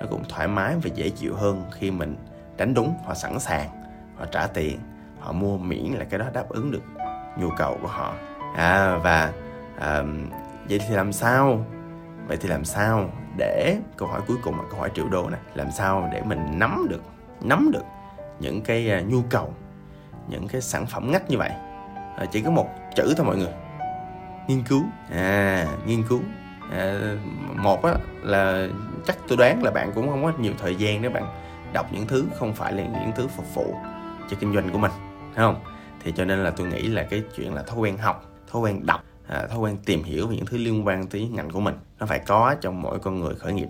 nó 0.00 0.06
cũng 0.10 0.22
thoải 0.28 0.48
mái 0.48 0.74
và 0.82 0.90
dễ 0.94 1.08
chịu 1.10 1.34
hơn 1.34 1.64
khi 1.72 1.90
mình 1.90 2.16
đánh 2.56 2.74
đúng 2.74 2.94
họ 3.06 3.14
sẵn 3.14 3.40
sàng 3.40 3.68
họ 4.16 4.24
trả 4.26 4.46
tiền 4.46 4.78
họ 5.18 5.32
mua 5.32 5.58
miễn 5.58 5.84
là 5.84 6.04
cái 6.04 6.18
đó 6.18 6.26
đáp 6.32 6.48
ứng 6.48 6.70
được 6.70 6.82
nhu 7.38 7.50
cầu 7.58 7.78
của 7.82 7.88
họ. 7.88 8.14
À, 8.56 8.96
và 8.96 9.32
à, 9.78 10.02
vậy 10.68 10.80
thì 10.88 10.94
làm 10.94 11.12
sao? 11.12 11.66
Vậy 12.26 12.36
thì 12.40 12.48
làm 12.48 12.64
sao 12.64 13.10
để 13.36 13.76
câu 13.96 14.08
hỏi 14.08 14.20
cuối 14.26 14.36
cùng 14.42 14.56
là 14.56 14.64
câu 14.70 14.80
hỏi 14.80 14.90
triệu 14.94 15.08
đô 15.08 15.30
này 15.30 15.40
làm 15.54 15.70
sao 15.70 16.08
để 16.12 16.22
mình 16.22 16.58
nắm 16.58 16.86
được 16.90 17.02
nắm 17.42 17.70
được 17.72 17.84
những 18.40 18.62
cái 18.62 18.90
à, 18.90 19.00
nhu 19.00 19.22
cầu 19.30 19.54
những 20.30 20.48
cái 20.48 20.60
sản 20.60 20.86
phẩm 20.86 21.10
ngách 21.12 21.30
như 21.30 21.38
vậy. 21.38 21.50
À, 22.16 22.26
chỉ 22.32 22.42
có 22.42 22.50
một 22.50 22.68
chữ 22.94 23.14
thôi 23.16 23.26
mọi 23.26 23.36
người. 23.36 23.52
Nghiên 24.48 24.62
cứu. 24.62 24.82
À 25.12 25.66
nghiên 25.86 26.02
cứu. 26.08 26.20
À, 26.72 27.16
một 27.56 27.82
á, 27.82 27.94
là 28.22 28.68
chắc 29.06 29.18
tôi 29.28 29.38
đoán 29.38 29.62
là 29.62 29.70
bạn 29.70 29.92
cũng 29.94 30.10
không 30.10 30.24
có 30.24 30.32
nhiều 30.38 30.52
thời 30.58 30.74
gian 30.74 31.02
để 31.02 31.08
bạn 31.08 31.24
đọc 31.72 31.86
những 31.92 32.06
thứ 32.06 32.24
không 32.38 32.54
phải 32.54 32.72
là 32.72 32.82
những 32.82 33.12
thứ 33.16 33.26
phục 33.26 33.54
vụ 33.54 33.74
cho 34.30 34.36
kinh 34.40 34.54
doanh 34.54 34.70
của 34.70 34.78
mình 34.78 34.92
thấy 35.34 35.44
không? 35.44 35.60
Thì 36.04 36.12
cho 36.16 36.24
nên 36.24 36.44
là 36.44 36.50
tôi 36.50 36.66
nghĩ 36.66 36.82
là 36.82 37.02
cái 37.02 37.22
chuyện 37.36 37.54
là 37.54 37.62
thói 37.62 37.78
quen 37.78 37.98
học 37.98 38.24
thói 38.52 38.62
quen 38.62 38.86
đọc 38.86 39.04
à, 39.28 39.46
thói 39.50 39.58
quen 39.58 39.76
tìm 39.84 40.02
hiểu 40.02 40.26
về 40.26 40.36
những 40.36 40.46
thứ 40.46 40.58
liên 40.58 40.86
quan 40.86 41.06
tới 41.06 41.28
ngành 41.28 41.50
của 41.50 41.60
mình 41.60 41.74
nó 41.98 42.06
phải 42.06 42.18
có 42.18 42.54
trong 42.60 42.82
mỗi 42.82 42.98
con 42.98 43.20
người 43.20 43.34
khởi 43.34 43.52
nghiệp 43.52 43.68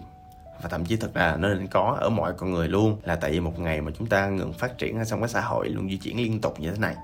và 0.63 0.69
thậm 0.69 0.85
chí 0.85 0.97
thực 0.97 1.15
ra 1.15 1.37
nó 1.39 1.49
nên 1.49 1.67
có 1.67 1.97
ở 2.01 2.09
mọi 2.09 2.33
con 2.33 2.51
người 2.51 2.69
luôn 2.69 2.97
là 3.05 3.17
tại 3.17 3.31
vì 3.31 3.41
một 3.41 3.59
ngày 3.59 3.81
mà 3.81 3.91
chúng 3.99 4.07
ta 4.07 4.29
ngừng 4.29 4.53
phát 4.53 4.79
triển 4.79 4.99
ở 4.99 5.05
trong 5.05 5.21
cái 5.21 5.29
xã 5.29 5.41
hội 5.41 5.69
luôn 5.69 5.91
di 5.91 5.97
chuyển 5.97 6.17
liên 6.17 6.41
tục 6.41 6.61
như 6.61 6.71
thế 6.71 6.79
này 6.79 6.97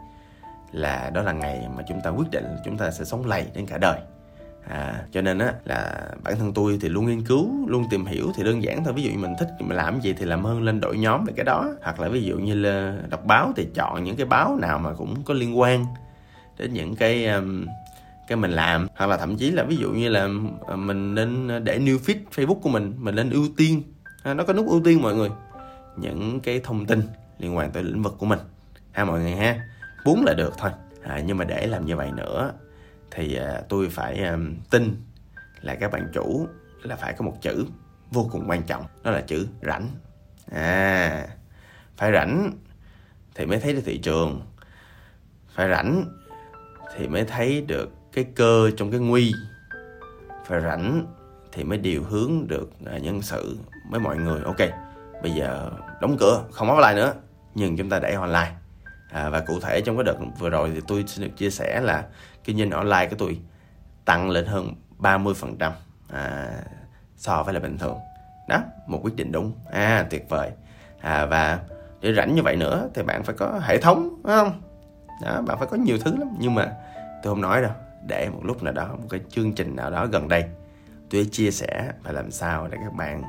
là 0.73 1.11
đó 1.15 1.23
là 1.23 1.33
ngày 1.33 1.69
mà 1.77 1.83
chúng 1.89 2.01
ta 2.01 2.11
quyết 2.11 2.31
định 2.31 2.45
chúng 2.65 2.79
ta 2.79 2.91
sẽ 2.91 3.05
sống 3.05 3.27
lầy 3.27 3.47
đến 3.55 3.67
cả 3.67 3.79
đời. 3.79 3.99
À, 4.69 5.05
cho 5.13 5.23
nên 5.23 5.39
á 5.39 5.53
là 5.65 6.09
bản 6.23 6.37
thân 6.37 6.53
tôi 6.53 6.79
thì 6.81 6.89
luôn 6.89 7.07
nghiên 7.07 7.25
cứu 7.25 7.69
luôn 7.69 7.85
tìm 7.91 8.07
hiểu 8.07 8.33
thì 8.37 8.45
đơn 8.45 8.63
giản 8.63 8.85
thôi. 8.85 8.93
Ví 8.93 9.03
dụ 9.03 9.11
như 9.11 9.19
mình 9.19 9.35
thích 9.39 9.49
mình 9.59 9.77
làm 9.77 10.01
gì 10.01 10.13
thì 10.13 10.25
làm 10.25 10.45
hơn 10.45 10.63
lên 10.63 10.81
đội 10.81 10.99
nhóm 10.99 11.25
về 11.25 11.33
cái 11.37 11.45
đó. 11.45 11.69
Hoặc 11.83 12.01
là 12.01 12.09
ví 12.09 12.23
dụ 12.23 12.39
như 12.39 12.55
là 12.55 12.97
đọc 13.09 13.25
báo 13.27 13.53
thì 13.57 13.67
chọn 13.75 14.05
những 14.05 14.17
cái 14.17 14.27
báo 14.27 14.57
nào 14.57 14.79
mà 14.79 14.95
cũng 14.95 15.23
có 15.25 15.35
liên 15.35 15.59
quan 15.59 15.87
đến 16.59 16.73
những 16.73 16.97
cái 16.97 17.27
um, 17.27 17.67
cái 18.29 18.37
mình 18.37 18.51
làm. 18.51 18.89
Hoặc 18.97 19.07
là 19.07 19.17
thậm 19.17 19.37
chí 19.37 19.51
là 19.51 19.65
ví 19.65 19.77
dụ 19.77 19.91
như 19.91 20.09
là 20.09 20.29
ờ, 20.67 20.77
mình 20.77 21.15
nên 21.15 21.65
để 21.65 21.79
new 21.79 21.99
feed 21.99 22.17
facebook 22.35 22.61
của 22.61 22.69
mình 22.69 22.95
mình 22.99 23.15
nên 23.15 23.31
ưu 23.31 23.49
tiên. 23.57 23.83
À, 24.23 24.35
nó 24.35 24.45
có 24.45 24.53
nút 24.53 24.67
ưu 24.69 24.81
tiên 24.85 25.03
mọi 25.03 25.15
người. 25.15 25.31
Những 25.97 26.41
cái 26.41 26.61
thông 26.65 26.87
tin 26.87 27.03
liên 27.39 27.57
quan 27.57 27.71
tới 27.71 27.83
lĩnh 27.83 28.03
vực 28.03 28.15
của 28.19 28.27
mình. 28.27 28.39
Ha 28.93 29.05
mọi 29.05 29.21
người 29.21 29.33
ha. 29.33 29.69
Muốn 30.05 30.25
là 30.25 30.35
được 30.35 30.55
thôi. 30.59 30.71
À, 31.03 31.23
nhưng 31.27 31.37
mà 31.37 31.45
để 31.45 31.67
làm 31.67 31.87
như 31.87 31.97
vậy 31.97 32.11
nữa 32.13 32.53
thì 33.11 33.37
à, 33.37 33.61
tôi 33.69 33.89
phải 33.91 34.19
à, 34.19 34.37
tin 34.71 35.03
là 35.61 35.75
các 35.75 35.93
bạn 35.93 36.09
chủ 36.13 36.47
là 36.83 36.97
phải 36.97 37.13
có 37.13 37.25
một 37.25 37.43
chữ 37.43 37.67
vô 38.11 38.29
cùng 38.33 38.45
quan 38.49 38.63
trọng. 38.63 38.85
Đó 39.03 39.11
là 39.11 39.21
chữ 39.21 39.47
rảnh. 39.63 39.89
À 40.53 41.27
phải 41.97 42.13
rảnh 42.13 42.53
thì 43.35 43.47
mới 43.47 43.61
thấy 43.61 43.73
được 43.73 43.83
thị 43.85 43.99
trường. 43.99 44.41
Phải 45.55 45.69
rảnh 45.69 46.05
thì 46.97 47.09
mới 47.09 47.25
thấy 47.25 47.61
được 47.61 47.91
cái 48.17 48.25
cơ 48.35 48.71
trong 48.77 48.91
cái 48.91 49.01
nguy 49.01 49.35
phải 50.47 50.61
rảnh 50.61 51.07
thì 51.53 51.65
mới 51.65 51.79
điều 51.79 52.05
hướng 52.05 52.49
được 52.49 52.71
à, 52.87 52.99
nhân 52.99 53.23
sự 53.23 53.59
với 53.91 54.01
mọi 54.01 54.17
người. 54.17 54.41
Ok 54.45 54.57
bây 55.23 55.33
giờ 55.33 55.71
đóng 56.01 56.17
cửa 56.21 56.45
không 56.53 56.69
offline 56.69 56.95
nữa 56.95 57.15
nhưng 57.55 57.77
chúng 57.77 57.91
ta 57.91 57.99
đẩy 57.99 58.13
online. 58.13 58.53
À, 59.11 59.29
và 59.29 59.41
cụ 59.41 59.61
thể 59.61 59.81
trong 59.81 59.97
cái 59.97 60.05
đợt 60.05 60.17
vừa 60.39 60.51
rồi 60.51 60.71
thì 60.75 60.81
tôi 60.89 61.05
xin 61.07 61.29
được 61.29 61.37
chia 61.37 61.51
sẻ 61.51 61.81
là 61.81 62.05
kinh 62.45 62.59
doanh 62.59 62.71
online 62.71 63.07
của 63.11 63.17
tôi 63.19 63.39
tăng 64.05 64.31
lên 64.31 64.47
hơn 64.47 64.75
30% 64.99 65.71
à, 66.09 66.49
so 67.17 67.43
với 67.43 67.55
là 67.55 67.61
bình 67.61 67.79
thường. 67.79 67.99
Đó 68.49 68.63
một 68.87 69.01
quyết 69.03 69.17
định 69.17 69.33
đúng. 69.33 69.53
À 69.71 70.07
tuyệt 70.11 70.27
vời. 70.29 70.51
À, 71.01 71.27
và 71.27 71.61
để 72.01 72.13
rảnh 72.13 72.35
như 72.35 72.43
vậy 72.43 72.57
nữa 72.57 72.89
thì 72.95 73.03
bạn 73.03 73.23
phải 73.23 73.35
có 73.39 73.61
hệ 73.63 73.79
thống 73.79 74.21
phải 74.25 74.37
không? 74.37 74.63
Đó 75.23 75.43
bạn 75.47 75.59
phải 75.59 75.69
có 75.71 75.77
nhiều 75.77 75.99
thứ 76.05 76.17
lắm. 76.17 76.29
Nhưng 76.39 76.55
mà 76.55 76.73
tôi 77.23 77.35
không 77.35 77.41
nói 77.41 77.63
đâu 77.63 77.73
để 78.09 78.29
một 78.33 78.41
lúc 78.45 78.63
nào 78.63 78.73
đó 78.73 78.89
một 78.89 79.07
cái 79.11 79.21
chương 79.31 79.53
trình 79.53 79.77
nào 79.77 79.91
đó 79.91 80.07
gần 80.07 80.29
đây 80.29 80.45
tôi 81.11 81.29
chia 81.33 81.51
sẻ 81.51 81.93
và 82.03 82.13
làm 82.13 82.31
sao 82.31 82.69
để 82.69 82.79
các 82.85 82.95
bạn 82.95 83.23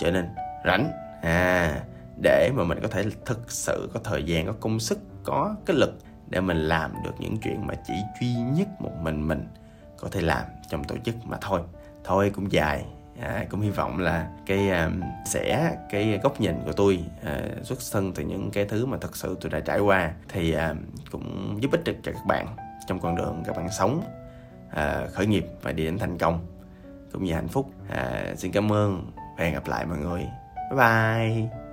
trở 0.00 0.10
nên 0.10 0.28
rảnh. 0.64 0.90
À 1.22 1.80
để 2.22 2.50
mà 2.54 2.64
mình 2.64 2.78
có 2.82 2.88
thể 2.88 3.04
thực 3.24 3.52
sự 3.52 3.90
có 3.94 4.00
thời 4.04 4.24
gian 4.24 4.46
có 4.46 4.52
công 4.60 4.80
sức 4.80 4.98
có 5.24 5.56
cái 5.66 5.76
lực 5.76 5.98
để 6.28 6.40
mình 6.40 6.56
làm 6.56 6.94
được 7.04 7.14
những 7.18 7.36
chuyện 7.38 7.66
mà 7.66 7.74
chỉ 7.86 7.94
duy 8.20 8.34
nhất 8.34 8.68
một 8.80 8.92
mình 9.02 9.28
mình 9.28 9.48
có 9.96 10.08
thể 10.08 10.20
làm 10.20 10.44
trong 10.68 10.84
tổ 10.84 10.96
chức 11.04 11.14
mà 11.24 11.38
thôi. 11.40 11.60
Thôi 12.04 12.32
cũng 12.34 12.52
dài. 12.52 12.84
À, 13.20 13.44
cũng 13.50 13.60
hy 13.60 13.70
vọng 13.70 13.98
là 13.98 14.30
cái 14.46 14.70
um, 14.70 15.00
sẽ 15.26 15.76
cái 15.90 16.20
góc 16.22 16.40
nhìn 16.40 16.54
của 16.64 16.72
tôi 16.72 17.04
uh, 17.20 17.66
xuất 17.66 17.78
thân 17.92 18.12
từ 18.12 18.22
những 18.22 18.50
cái 18.50 18.64
thứ 18.64 18.86
mà 18.86 18.98
thật 19.00 19.16
sự 19.16 19.36
tôi 19.40 19.50
đã 19.50 19.60
trải 19.60 19.78
qua 19.78 20.12
thì 20.28 20.56
uh, 20.56 20.76
cũng 21.10 21.58
giúp 21.60 21.72
ích 21.72 21.84
được 21.84 21.96
cho 22.02 22.12
các 22.12 22.26
bạn 22.26 22.46
trong 22.86 23.00
con 23.00 23.16
đường 23.16 23.42
các 23.46 23.56
bạn 23.56 23.70
sống 23.70 24.02
à, 24.70 25.06
khởi 25.12 25.26
nghiệp 25.26 25.46
và 25.62 25.72
đi 25.72 25.84
đến 25.84 25.98
thành 25.98 26.18
công. 26.18 26.46
Cũng 27.12 27.24
như 27.24 27.34
hạnh 27.34 27.48
phúc. 27.48 27.70
À, 27.88 28.34
xin 28.36 28.52
cảm 28.52 28.72
ơn 28.72 29.10
và 29.16 29.44
hẹn 29.44 29.54
gặp 29.54 29.66
lại 29.66 29.86
mọi 29.86 29.98
người. 29.98 30.26
Bye 30.70 30.78
bye. 30.78 31.65